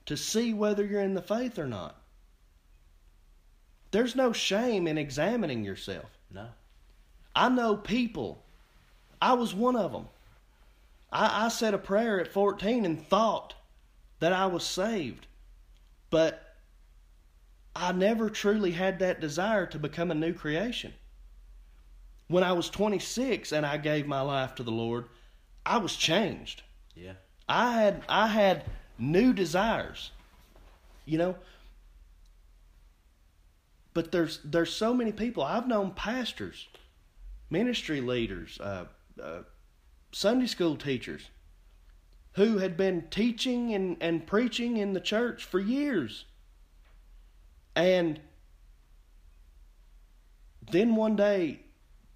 [0.06, 1.96] to see whether you're in the faith or not.
[3.92, 6.10] There's no shame in examining yourself.
[6.32, 6.48] No.
[7.36, 8.44] I know people.
[9.22, 10.08] I was one of them.
[11.12, 13.56] I, I said a prayer at 14 and thought
[14.20, 15.28] that I was saved.
[16.10, 16.45] But
[17.76, 20.94] I never truly had that desire to become a new creation.
[22.28, 25.06] When I was 26 and I gave my life to the Lord,
[25.66, 26.64] I was changed.
[26.96, 27.14] Yeah.
[27.48, 28.66] I had I had
[28.98, 30.12] new desires.
[31.06, 31.36] You know,
[33.94, 36.68] but there's there's so many people I've known pastors,
[37.50, 38.86] ministry leaders, uh,
[39.22, 39.40] uh,
[40.12, 41.30] Sunday school teachers,
[42.34, 46.26] who had been teaching and, and preaching in the church for years,
[47.76, 48.20] and
[50.72, 51.60] then one day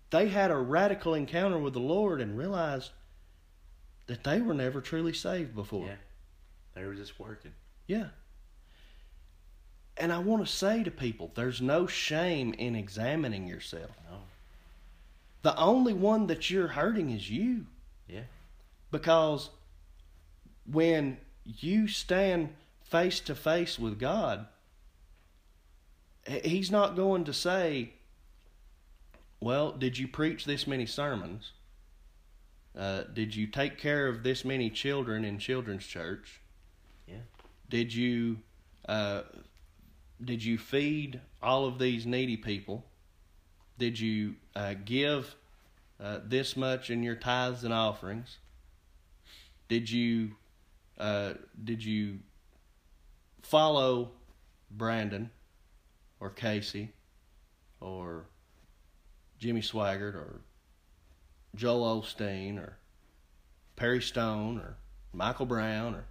[0.09, 2.91] they had a radical encounter with the Lord and realized
[4.07, 5.85] that they were never truly saved before.
[5.85, 5.95] Yeah.
[6.73, 7.51] They were just working.
[7.87, 8.07] Yeah.
[9.97, 13.91] And I want to say to people, there's no shame in examining yourself.
[14.09, 14.17] No.
[15.41, 17.65] The only one that you're hurting is you.
[18.07, 18.23] Yeah.
[18.91, 19.49] Because
[20.65, 22.49] when you stand
[22.81, 24.47] face to face with God,
[26.27, 27.93] He's not going to say,
[29.39, 31.51] Well, did you preach this many sermons?
[32.77, 36.39] Uh, did you take care of this many children in children's church?
[37.07, 37.17] Yeah.
[37.69, 38.37] Did you
[38.87, 39.23] uh,
[40.23, 42.85] did you feed all of these needy people?
[43.77, 45.35] Did you uh, give
[45.99, 48.37] uh, this much in your tithes and offerings?
[49.67, 50.31] Did you
[50.97, 52.19] uh, did you
[53.41, 54.11] follow
[54.69, 55.31] Brandon
[56.19, 56.91] or Casey
[57.79, 58.25] or
[59.37, 60.41] Jimmy Swaggart or
[61.55, 62.77] Joel Osteen or
[63.75, 64.77] Perry Stone or
[65.13, 66.05] Michael Brown or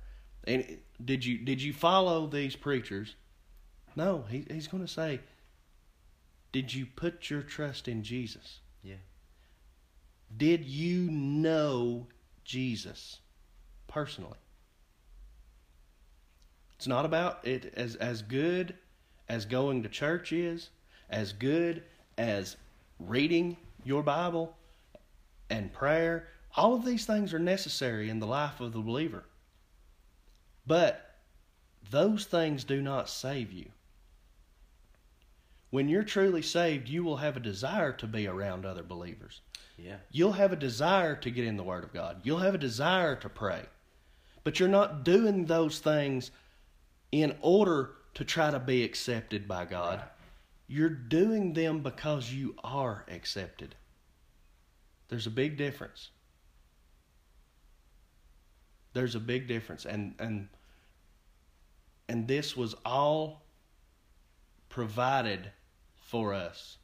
[0.45, 3.15] and did you did you follow these preachers?
[3.95, 5.21] No, he, he's going to say,
[6.53, 8.61] did you put your trust in Jesus?
[8.83, 8.95] Yeah.
[10.35, 12.07] Did you know
[12.45, 13.19] Jesus
[13.89, 14.39] personally?
[16.77, 18.75] It's not about it as as good
[19.29, 20.71] as going to church is,
[21.11, 21.83] as good
[22.17, 22.57] as
[22.99, 24.57] reading your Bible
[25.51, 26.29] and prayer.
[26.57, 29.25] All of these things are necessary in the life of the believer.
[30.67, 31.17] But
[31.91, 33.67] those things do not save you.
[35.71, 39.43] When you're truly saved, you will have a desire to be around other believers.
[39.77, 39.97] Yeah.
[40.11, 42.21] You'll have a desire to get in the Word of God.
[42.25, 43.63] You'll have a desire to pray.
[44.45, 46.31] But you're not doing those things
[47.13, 49.99] in order to try to be accepted by God.
[49.99, 50.09] Right.
[50.67, 53.75] You're doing them because you are accepted.
[55.09, 56.11] There's a big difference.
[58.93, 59.87] There's a big difference.
[59.87, 60.49] And and
[62.09, 63.43] and this was all
[64.69, 65.51] provided
[65.97, 66.79] for us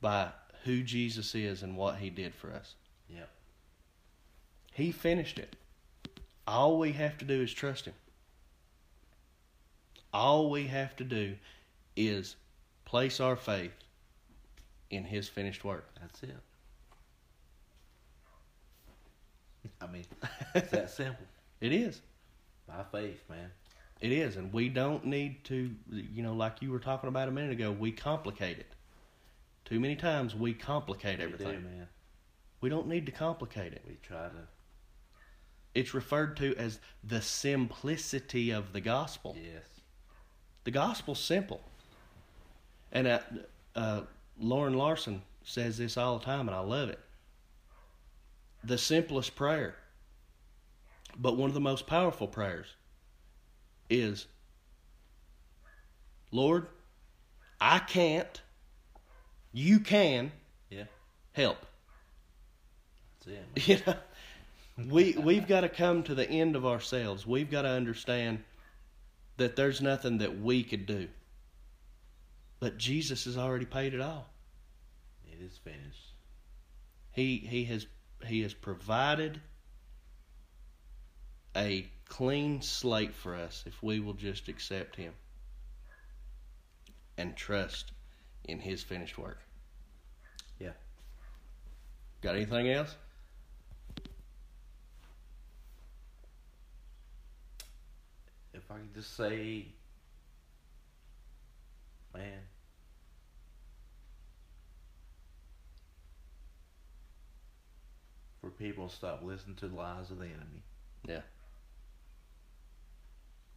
[0.00, 0.28] by
[0.64, 2.74] who Jesus is and what he did for us.
[3.08, 3.24] Yeah.
[4.72, 5.56] He finished it.
[6.46, 7.94] All we have to do is trust him.
[10.16, 11.36] All we have to do
[11.94, 12.36] is
[12.86, 13.74] place our faith
[14.88, 15.90] in his finished work.
[16.00, 16.34] That's it.
[19.82, 20.04] I mean,
[20.54, 21.26] it's that simple.
[21.60, 22.00] It is.
[22.66, 23.50] By faith, man.
[24.00, 24.36] It is.
[24.36, 27.72] And we don't need to, you know, like you were talking about a minute ago,
[27.72, 28.66] we complicate it.
[29.66, 31.46] Too many times we complicate We everything.
[31.48, 31.88] do, man.
[32.62, 33.82] We don't need to complicate it.
[33.86, 34.48] We try to.
[35.74, 39.36] It's referred to as the simplicity of the gospel.
[39.38, 39.75] Yes.
[40.66, 41.60] The gospel's simple.
[42.90, 43.20] And uh,
[43.76, 44.00] uh,
[44.36, 46.98] Loren Larson says this all the time, and I love it.
[48.64, 49.76] The simplest prayer,
[51.16, 52.66] but one of the most powerful prayers,
[53.88, 54.26] is
[56.32, 56.66] Lord,
[57.60, 58.40] I can't,
[59.52, 60.32] you can
[60.68, 60.86] Yeah.
[61.32, 61.64] help.
[63.24, 63.84] That's it.
[63.84, 63.94] Man.
[64.76, 67.24] You know, we we've got to come to the end of ourselves.
[67.24, 68.42] We've got to understand
[69.36, 71.08] that there's nothing that we could do.
[72.58, 74.28] But Jesus has already paid it all.
[75.30, 76.14] It is finished.
[77.12, 77.86] He he has
[78.26, 79.40] he has provided
[81.54, 85.12] a clean slate for us if we will just accept him
[87.18, 87.92] and trust
[88.44, 89.38] in his finished work.
[90.58, 90.72] Yeah.
[92.22, 92.94] Got anything else?
[98.68, 99.66] If I could just say,
[102.12, 102.40] man,
[108.40, 110.64] for people to stop listening to the lies of the enemy.
[111.06, 111.20] Yeah.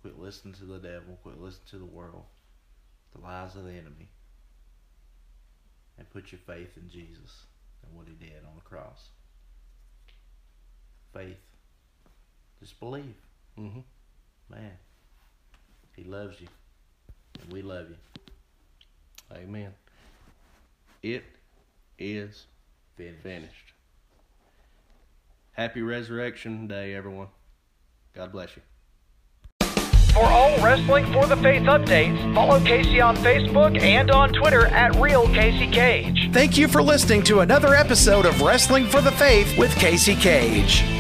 [0.04, 1.18] Quit listening to the devil.
[1.24, 2.26] Quit listening to the world.
[3.16, 4.10] The lies of the enemy.
[5.98, 7.46] And put your faith in Jesus
[7.84, 9.10] and what he did on the cross.
[11.14, 11.38] Faith.
[12.60, 13.16] Just believe.
[13.58, 13.80] Mm-hmm.
[14.52, 14.72] Man.
[16.02, 16.48] He loves you.
[17.42, 17.98] And we love you.
[19.36, 19.74] Amen.
[21.04, 21.24] It
[21.98, 22.46] is
[22.96, 23.22] Finished.
[23.22, 23.74] finished.
[25.52, 27.28] Happy Resurrection Day, everyone.
[28.16, 28.62] God bless you.
[30.14, 34.96] For all Wrestling for the Faith updates, follow Casey on Facebook and on Twitter at
[34.96, 36.30] Real Casey Kage.
[36.32, 40.99] Thank you for listening to another episode of Wrestling for the Faith with Casey Kage.